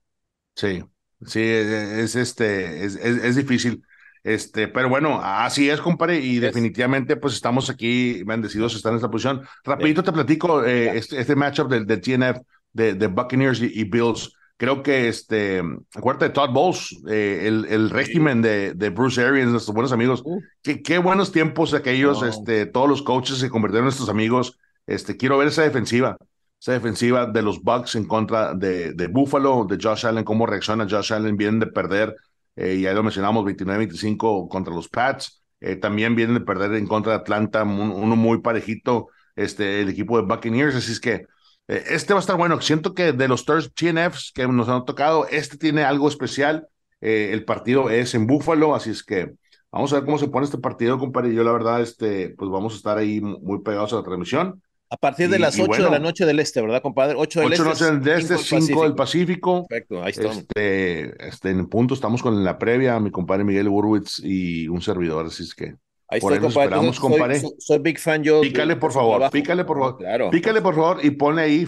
Sí, 0.54 0.84
sí, 1.26 1.42
es, 1.42 2.14
este, 2.14 2.84
es, 2.84 2.94
es, 2.94 3.34
difícil. 3.34 3.82
Este, 4.22 4.68
pero 4.68 4.88
bueno, 4.88 5.20
así 5.20 5.68
es, 5.68 5.80
compadre, 5.80 6.20
y 6.20 6.38
definitivamente 6.38 7.16
pues 7.16 7.34
estamos 7.34 7.68
aquí 7.68 8.22
bendecidos 8.22 8.76
estar 8.76 8.92
en 8.92 8.96
esta 8.98 9.10
posición. 9.10 9.42
Rapidito 9.64 10.04
te 10.04 10.12
platico 10.12 10.64
eh, 10.64 10.96
este, 10.96 11.20
este 11.20 11.34
matchup 11.34 11.68
del, 11.68 11.84
del 11.84 12.00
TNF 12.00 12.42
de, 12.76 12.94
de 12.94 13.06
Buccaneers 13.08 13.60
y 13.60 13.84
Bills 13.84 14.36
creo 14.56 14.82
que 14.82 15.08
este, 15.08 15.62
acuérdate 15.94 16.26
de 16.26 16.30
Todd 16.32 16.50
Bowles, 16.50 16.96
eh, 17.08 17.42
el, 17.44 17.66
el 17.66 17.90
régimen 17.90 18.42
de, 18.42 18.74
de, 18.74 18.90
Bruce 18.90 19.22
Arians, 19.22 19.50
nuestros 19.52 19.74
buenos 19.74 19.92
amigos. 19.92 20.22
Qué, 20.62 20.82
qué, 20.82 20.98
buenos 20.98 21.32
tiempos 21.32 21.74
aquellos, 21.74 22.22
este, 22.22 22.66
todos 22.66 22.88
los 22.88 23.02
coaches 23.02 23.38
se 23.38 23.50
convirtieron 23.50 23.84
en 23.84 23.86
nuestros 23.86 24.08
amigos. 24.08 24.58
Este, 24.86 25.16
quiero 25.16 25.38
ver 25.38 25.48
esa 25.48 25.62
defensiva, 25.62 26.16
esa 26.60 26.72
defensiva 26.72 27.26
de 27.26 27.42
los 27.42 27.62
Bucks 27.62 27.96
en 27.96 28.06
contra 28.06 28.54
de, 28.54 28.92
de 28.92 29.06
Buffalo, 29.08 29.66
de 29.68 29.78
Josh 29.80 30.06
Allen, 30.06 30.24
cómo 30.24 30.46
reacciona 30.46 30.86
Josh 30.88 31.12
Allen, 31.12 31.36
vienen 31.36 31.60
de 31.60 31.66
perder, 31.66 32.14
eh, 32.56 32.80
ya 32.80 32.92
lo 32.94 33.02
mencionamos, 33.02 33.44
29-25 33.44 34.48
contra 34.48 34.74
los 34.74 34.88
Pats. 34.88 35.42
Eh, 35.60 35.76
también 35.76 36.14
vienen 36.14 36.34
de 36.34 36.40
perder 36.42 36.74
en 36.74 36.86
contra 36.86 37.12
de 37.12 37.18
Atlanta, 37.18 37.64
uno 37.64 38.16
muy 38.16 38.40
parejito, 38.40 39.08
este, 39.34 39.80
el 39.82 39.88
equipo 39.88 40.18
de 40.18 40.26
Buccaneers, 40.26 40.74
así 40.76 40.92
es 40.92 41.00
que 41.00 41.26
este 41.68 42.12
va 42.14 42.18
a 42.18 42.20
estar 42.20 42.36
bueno. 42.36 42.60
Siento 42.60 42.94
que 42.94 43.12
de 43.12 43.28
los 43.28 43.44
Third 43.44 43.72
TNFs 43.72 44.32
que 44.34 44.46
nos 44.46 44.68
han 44.68 44.84
tocado, 44.84 45.26
este 45.28 45.56
tiene 45.56 45.82
algo 45.82 46.08
especial. 46.08 46.68
Eh, 47.00 47.30
el 47.32 47.44
partido 47.44 47.90
es 47.90 48.14
en 48.14 48.26
Búfalo, 48.26 48.74
así 48.74 48.90
es 48.90 49.02
que 49.02 49.32
vamos 49.70 49.92
a 49.92 49.96
ver 49.96 50.04
cómo 50.04 50.18
se 50.18 50.28
pone 50.28 50.44
este 50.44 50.58
partido, 50.58 50.98
compadre. 50.98 51.34
Yo, 51.34 51.44
la 51.44 51.52
verdad, 51.52 51.80
este, 51.82 52.30
pues 52.30 52.50
vamos 52.50 52.74
a 52.74 52.76
estar 52.76 52.98
ahí 52.98 53.20
muy 53.20 53.62
pegados 53.62 53.92
a 53.92 53.96
la 53.96 54.02
transmisión. 54.02 54.62
A 54.88 54.96
partir 54.96 55.28
de 55.28 55.40
las 55.40 55.58
8 55.58 55.84
de 55.84 55.90
la 55.90 55.98
noche 55.98 56.24
del 56.24 56.38
este, 56.38 56.60
¿verdad, 56.60 56.80
compadre? 56.80 57.16
8 57.18 57.40
del 57.40 57.52
8 57.52 57.70
este. 57.72 57.98
del 57.98 58.20
este, 58.20 58.38
5 58.38 58.84
del 58.84 58.94
Pacífico. 58.94 59.66
Perfecto, 59.66 60.02
ahí 60.02 60.10
estamos. 60.10 60.36
Este, 60.38 61.28
este, 61.28 61.50
en 61.50 61.66
punto 61.66 61.94
estamos 61.94 62.22
con 62.22 62.44
la 62.44 62.56
previa, 62.56 63.00
mi 63.00 63.10
compadre 63.10 63.42
Miguel 63.42 63.68
Burwitz 63.68 64.20
y 64.22 64.68
un 64.68 64.80
servidor, 64.80 65.26
así 65.26 65.42
es 65.42 65.54
que 65.56 65.74
Ahí 66.08 66.20
por 66.20 66.32
estoy, 66.32 66.48
Esperamos, 66.48 67.00
compadre. 67.00 67.42
Soy, 67.58 67.78
big 67.78 67.98
fan 67.98 68.22
yo. 68.22 68.40
Pícale, 68.40 68.76
por 68.76 68.92
favor, 68.92 69.30
pícale, 69.30 69.64
por 69.64 69.78
favor. 69.78 69.98
Claro. 69.98 70.30
Pícale, 70.30 70.62
por 70.62 70.74
favor, 70.74 71.04
y 71.04 71.10
ponle 71.10 71.42
ahí, 71.42 71.66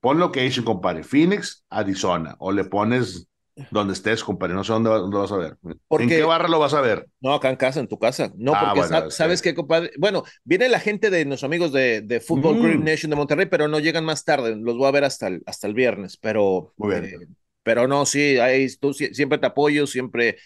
pon 0.00 0.18
location, 0.18 0.64
compadre. 0.64 1.02
Phoenix, 1.02 1.64
Arizona. 1.68 2.36
O 2.38 2.52
le 2.52 2.64
pones 2.64 3.28
donde 3.70 3.92
estés, 3.92 4.22
compadre. 4.22 4.54
No 4.54 4.64
sé 4.64 4.72
dónde, 4.72 4.90
vas 4.90 5.32
a 5.32 5.36
ver. 5.36 5.56
¿En 5.90 6.08
qué 6.08 6.22
barra 6.22 6.48
lo 6.48 6.58
vas 6.58 6.74
a 6.74 6.80
ver? 6.80 7.08
No, 7.20 7.34
acá 7.34 7.50
en 7.50 7.56
casa, 7.56 7.80
en 7.80 7.88
tu 7.88 7.98
casa. 7.98 8.32
No, 8.36 8.52
ah, 8.54 8.72
porque 8.74 9.10
sabes 9.10 9.42
que, 9.42 9.54
compadre. 9.54 9.90
Bueno, 9.98 10.22
viene 10.44 10.68
la 10.68 10.80
gente 10.80 11.10
de 11.10 11.24
nuestros 11.24 11.48
amigos 11.48 11.72
de, 11.72 12.02
de 12.02 12.20
Football 12.20 12.56
mm. 12.56 12.84
Nation 12.84 13.10
de 13.10 13.16
Monterrey, 13.16 13.46
pero 13.46 13.68
no 13.68 13.80
llegan 13.80 14.04
más 14.04 14.24
tarde. 14.24 14.56
Los 14.56 14.76
voy 14.76 14.86
a 14.86 14.92
ver 14.92 15.04
hasta 15.04 15.26
el, 15.26 15.42
hasta 15.46 15.66
el 15.66 15.74
viernes. 15.74 16.16
Pero, 16.16 16.72
Muy 16.76 16.90
bien. 16.90 17.04
Eh, 17.04 17.26
pero 17.62 17.86
no, 17.86 18.06
sí, 18.06 18.38
ahí 18.38 18.66
tú 18.76 18.94
siempre 18.94 19.38
te 19.38 19.46
apoyo, 19.46 19.86
siempre 19.86 20.38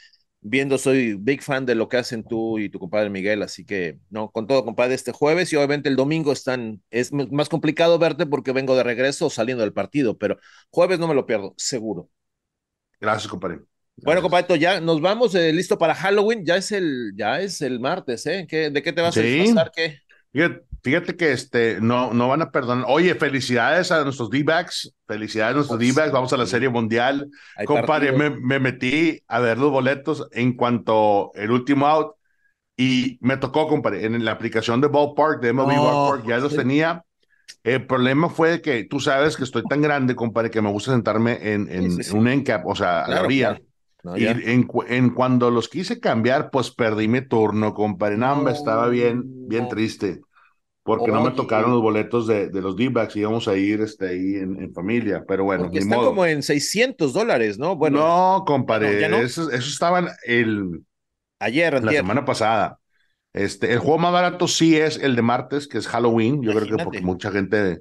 viendo, 0.42 0.76
soy 0.76 1.14
big 1.14 1.42
fan 1.42 1.64
de 1.64 1.74
lo 1.74 1.88
que 1.88 1.96
hacen 1.96 2.24
tú 2.24 2.59
y 2.59 2.68
tu 2.68 2.78
compadre 2.78 3.09
Miguel, 3.09 3.42
así 3.42 3.64
que 3.64 3.98
no, 4.11 4.31
con 4.31 4.46
todo, 4.46 4.64
compadre, 4.64 4.94
este 4.94 5.12
jueves 5.12 5.52
y 5.52 5.57
obviamente 5.57 5.88
el 5.88 5.96
domingo 5.96 6.33
están, 6.33 6.83
es 6.90 7.12
más 7.12 7.48
complicado 7.48 7.98
verte 7.98 8.26
porque 8.26 8.52
vengo 8.52 8.76
de 8.76 8.83
regreso 8.83 9.31
saliendo 9.31 9.62
del 9.62 9.72
partido, 9.72 10.18
pero 10.18 10.38
jueves 10.70 10.98
no 10.98 11.09
me 11.09 11.14
lo 11.14 11.24
pierdo, 11.26 11.55
seguro. 11.57 12.11
Gracias, 13.00 13.31
compadre. 13.31 13.61
Bueno, 13.96 14.20
compadre, 14.22 14.59
ya 14.59 14.81
nos 14.81 15.00
vamos, 15.00 15.35
eh, 15.35 15.52
listo 15.52 15.78
para 15.78 15.94
Halloween, 15.94 16.44
ya 16.44 16.57
es 16.57 16.72
el, 16.72 17.12
ya 17.16 17.40
es 17.40 17.62
el 17.62 17.78
martes, 17.78 18.26
¿eh? 18.26 18.46
¿De 18.50 18.83
qué 18.83 18.92
te 18.92 19.00
vas 19.00 19.16
a 19.16 19.20
disfrazar? 19.20 19.70
¿Qué? 19.74 20.01
Fíjate, 20.33 21.16
que 21.16 21.33
este, 21.33 21.79
no, 21.81 22.12
no 22.12 22.29
van 22.29 22.42
a 22.42 22.51
perdonar. 22.51 22.87
Oye, 22.88 23.14
felicidades 23.14 23.92
a 23.92 24.03
nuestros 24.03 24.31
D-backs. 24.31 24.95
Felicidades 25.07 25.53
a 25.53 25.57
nuestros 25.57 25.79
D-backs. 25.79 26.11
Vamos 26.11 26.33
a 26.33 26.37
la 26.37 26.47
Serie 26.47 26.68
Mundial. 26.68 27.31
Compadre, 27.66 28.12
me, 28.12 28.31
me, 28.31 28.59
metí 28.59 29.23
a 29.29 29.38
ver 29.38 29.59
los 29.59 29.71
boletos 29.71 30.27
en 30.33 30.57
cuanto 30.57 31.31
el 31.35 31.51
último 31.53 31.87
out 31.87 32.14
y 32.77 33.18
me 33.21 33.37
tocó, 33.37 33.68
compadre, 33.68 34.05
en 34.07 34.25
la 34.25 34.33
aplicación 34.33 34.81
de 34.81 34.88
Ballpark, 34.88 35.40
de 35.40 35.53
MLB 35.53 35.77
Ballpark, 35.77 36.27
ya 36.27 36.38
los 36.38 36.57
tenía. 36.57 37.05
El 37.62 37.87
problema 37.87 38.29
fue 38.29 38.61
que 38.61 38.85
tú 38.85 38.99
sabes 38.99 39.37
que 39.37 39.45
estoy 39.45 39.62
tan 39.64 39.83
grande, 39.83 40.16
compadre, 40.16 40.51
que 40.51 40.62
me 40.62 40.71
gusta 40.71 40.90
sentarme 40.92 41.53
en, 41.53 41.71
en, 41.71 41.99
un 42.12 42.29
encap, 42.29 42.66
o 42.66 42.75
sea, 42.75 43.05
a 43.05 43.09
la 43.09 43.23
orilla 43.23 43.61
y 44.16 44.26
en, 44.26 44.68
en, 44.88 45.10
cuando 45.10 45.50
los 45.50 45.68
quise 45.68 46.00
cambiar, 46.00 46.50
pues 46.50 46.70
perdí 46.70 47.06
mi 47.06 47.20
turno, 47.20 47.72
compadre. 47.72 48.16
No, 48.16 48.48
estaba 48.48 48.88
bien, 48.88 49.48
bien 49.48 49.68
triste. 49.68 50.20
Porque 50.82 51.12
no 51.12 51.22
me 51.22 51.30
tocaron 51.30 51.70
los 51.70 51.80
boletos 51.80 52.26
de, 52.26 52.48
de 52.48 52.60
los 52.60 52.76
D-backs, 52.76 53.14
íbamos 53.14 53.46
a 53.46 53.56
ir 53.56 53.80
este, 53.82 54.08
ahí 54.08 54.34
en, 54.34 54.74
familia, 54.74 55.24
pero 55.26 55.44
bueno. 55.44 55.64
Porque 55.64 55.78
está 55.78 55.94
como 55.94 56.26
en 56.26 56.42
600 56.42 57.12
dólares, 57.12 57.58
¿no? 57.58 57.76
Bueno, 57.76 57.98
no, 58.00 58.44
compadre, 58.44 59.04
Eso, 59.22 59.50
eso, 59.50 59.56
estaban 59.56 60.08
el. 60.26 60.82
Ayer, 61.38 61.82
La 61.84 61.92
semana 61.92 62.24
pasada. 62.24 62.78
Este, 63.32 63.72
el 63.72 63.78
juego 63.78 63.98
más 63.98 64.12
barato 64.12 64.46
sí 64.46 64.76
es 64.76 64.98
el 64.98 65.16
de 65.16 65.22
martes, 65.22 65.68
que 65.68 65.78
es 65.78 65.86
Halloween. 65.86 66.42
Yo 66.42 66.52
creo 66.52 66.76
que 66.76 66.84
porque 66.84 67.00
mucha 67.00 67.30
gente 67.30 67.80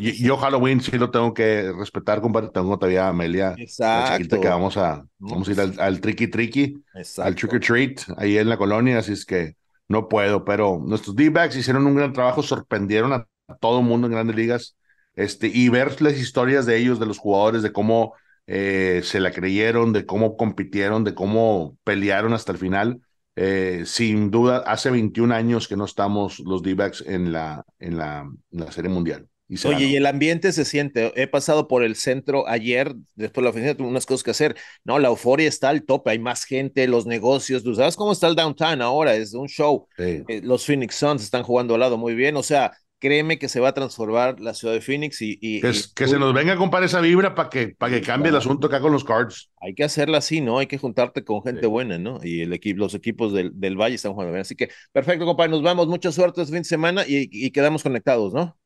yo, 0.00 0.36
Halloween 0.36 0.80
sí 0.80 0.96
lo 0.98 1.10
tengo 1.10 1.34
que 1.34 1.72
respetar, 1.72 2.20
compadre. 2.20 2.50
Tengo 2.52 2.78
todavía 2.78 3.06
a 3.06 3.08
Amelia, 3.10 3.54
Exacto. 3.58 4.40
que 4.40 4.48
vamos 4.48 4.76
a, 4.76 5.04
vamos 5.18 5.48
a 5.48 5.52
ir 5.52 5.60
al, 5.60 5.78
al 5.78 6.00
tricky 6.00 6.28
tricky, 6.28 6.82
al 7.18 7.34
trick 7.34 7.52
or 7.52 7.60
treat, 7.60 8.00
ahí 8.16 8.38
en 8.38 8.48
la 8.48 8.56
colonia, 8.56 8.98
así 8.98 9.12
es 9.12 9.24
que 9.24 9.56
no 9.88 10.08
puedo, 10.08 10.44
pero 10.44 10.80
nuestros 10.84 11.16
D-backs 11.16 11.56
hicieron 11.56 11.86
un 11.86 11.96
gran 11.96 12.12
trabajo, 12.12 12.42
sorprendieron 12.42 13.12
a, 13.12 13.26
todo 13.60 13.80
el 13.80 13.86
mundo 13.86 14.06
en 14.06 14.12
grandes 14.12 14.36
ligas, 14.36 14.76
este, 15.14 15.48
y 15.48 15.68
ver 15.70 16.00
las 16.02 16.18
historias 16.18 16.66
de 16.66 16.76
ellos, 16.76 17.00
de 17.00 17.06
los 17.06 17.18
jugadores, 17.18 17.62
de 17.62 17.72
cómo 17.72 18.14
eh, 18.46 19.00
se 19.02 19.20
la 19.20 19.32
creyeron, 19.32 19.92
de 19.92 20.04
cómo 20.04 20.36
compitieron, 20.36 21.04
de 21.04 21.14
cómo 21.14 21.76
pelearon 21.84 22.34
hasta 22.34 22.52
el 22.52 22.58
final. 22.58 23.00
Eh, 23.34 23.84
sin 23.86 24.30
duda, 24.30 24.58
hace 24.58 24.90
21 24.90 25.32
años 25.34 25.68
que 25.68 25.76
no 25.76 25.84
estamos 25.84 26.40
los 26.40 26.62
D-backs 26.62 27.04
en 27.06 27.32
la, 27.32 27.64
en, 27.78 27.96
la, 27.96 28.20
en 28.20 28.60
la 28.60 28.70
Serie 28.70 28.90
Mundial. 28.90 29.28
Oye, 29.64 29.86
y 29.86 29.96
el 29.96 30.06
ambiente 30.06 30.52
se 30.52 30.64
siente. 30.64 31.12
He 31.20 31.26
pasado 31.26 31.68
por 31.68 31.82
el 31.82 31.96
centro 31.96 32.46
ayer, 32.48 32.94
después 33.14 33.42
de 33.42 33.44
la 33.44 33.50
oficina, 33.50 33.74
tuve 33.74 33.88
unas 33.88 34.04
cosas 34.04 34.22
que 34.22 34.30
hacer. 34.30 34.56
No, 34.84 34.98
la 34.98 35.08
euforia 35.08 35.48
está 35.48 35.70
al 35.70 35.84
tope, 35.84 36.10
hay 36.10 36.18
más 36.18 36.44
gente, 36.44 36.86
los 36.86 37.06
negocios. 37.06 37.62
¿Tú 37.64 37.74
sabes 37.74 37.96
cómo 37.96 38.12
está 38.12 38.28
el 38.28 38.34
downtown 38.34 38.82
ahora? 38.82 39.14
Es 39.14 39.32
un 39.32 39.48
show. 39.48 39.86
Eh, 39.96 40.24
los 40.42 40.66
Phoenix 40.66 40.96
Suns 40.96 41.22
están 41.22 41.44
jugando 41.44 41.74
al 41.74 41.80
lado 41.80 41.96
muy 41.96 42.14
bien. 42.14 42.36
O 42.36 42.42
sea, 42.42 42.72
créeme 42.98 43.38
que 43.38 43.48
se 43.48 43.60
va 43.60 43.68
a 43.68 43.74
transformar 43.74 44.38
la 44.38 44.52
ciudad 44.52 44.74
de 44.74 44.82
Phoenix 44.82 45.22
y. 45.22 45.60
que, 45.60 45.72
se 45.72 46.18
nos 46.18 46.34
venga 46.34 46.52
a 46.52 46.56
comprar 46.56 46.82
esa 46.82 47.00
vibra 47.00 47.34
para 47.34 47.48
que, 47.48 47.68
para 47.68 47.94
que 47.94 48.02
cambie 48.02 48.28
el 48.28 48.36
asunto 48.36 48.66
acá 48.66 48.80
con 48.80 48.92
los 48.92 49.04
Cards. 49.04 49.50
Hay 49.62 49.74
que 49.74 49.84
hacerla 49.84 50.18
así, 50.18 50.42
¿no? 50.42 50.58
Hay 50.58 50.66
que 50.66 50.76
juntarte 50.76 51.24
con 51.24 51.42
gente 51.42 51.66
buena, 51.66 51.98
¿no? 51.98 52.20
Y 52.22 52.42
el 52.42 52.52
equipo, 52.52 52.80
los 52.80 52.94
equipos 52.94 53.32
del, 53.32 53.52
del 53.54 53.76
Valle 53.76 53.94
están 53.94 54.12
jugando 54.12 54.32
bien. 54.32 54.42
Así 54.42 54.56
que, 54.56 54.68
perfecto, 54.92 55.24
compadre. 55.24 55.50
Nos 55.50 55.62
vamos. 55.62 55.86
Mucha 55.88 56.12
suerte 56.12 56.42
este 56.42 56.52
fin 56.52 56.62
de 56.62 56.68
semana 56.68 57.04
y, 57.06 57.28
y 57.32 57.50
quedamos 57.50 57.82
conectados, 57.82 58.34
¿no? 58.34 58.58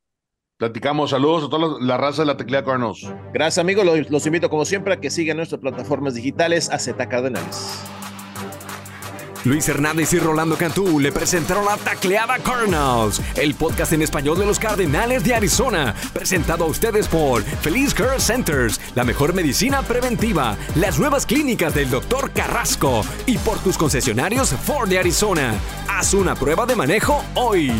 Platicamos, 0.63 1.11
saludos 1.11 1.47
a 1.47 1.49
toda 1.49 1.77
la 1.81 1.97
raza 1.97 2.23
de 2.23 2.27
la 2.27 2.37
Teclea 2.37 2.63
Carnos. 2.63 3.05
Gracias 3.35 3.59
amigos, 3.59 3.85
los, 4.09 4.27
invito 4.27 4.49
como 4.49 4.65
siempre 4.65 4.95
a 4.95 5.01
que 5.01 5.11
sigan 5.11 5.39
nuestras 5.39 5.61
plataformas 5.61 6.15
digitales 6.15 6.71
a 6.71 6.79
Z 6.79 7.09
Cardenales. 7.09 7.81
Luis 9.43 9.69
Hernández 9.69 10.13
y 10.13 10.21
Rolando 10.21 10.55
Cantú 10.57 11.01
le 11.01 11.11
presentaron 11.11 11.65
la 11.65 11.77
Tacleada 11.79 12.39
Cardinals, 12.39 13.21
el 13.35 13.57
podcast 13.57 13.93
en 13.93 14.03
español 14.03 14.39
de 14.39 14.47
los 14.47 14.61
Cardenales 14.61 15.25
de 15.25 15.35
Arizona, 15.35 15.97
presentado 16.13 16.63
a 16.63 16.69
ustedes 16.69 17.09
por 17.09 17.43
Feliz 17.43 17.93
Care 17.93 18.21
Centers, 18.21 18.81
la 18.95 19.03
mejor 19.03 19.35
medicina 19.35 19.83
preventiva, 19.83 20.57
las 20.77 20.97
nuevas 20.97 21.27
clínicas 21.27 21.75
del 21.75 21.91
Dr. 21.91 22.31
Carrasco 22.31 23.05
y 23.27 23.37
por 23.39 23.59
tus 23.59 23.77
concesionarios 23.77 24.51
Ford 24.51 24.89
de 24.89 25.01
Arizona. 25.01 25.55
Haz 25.89 26.15
una 26.15 26.37
prueba 26.37 26.67
de 26.67 26.77
manejo 26.77 27.25
hoy. 27.35 27.73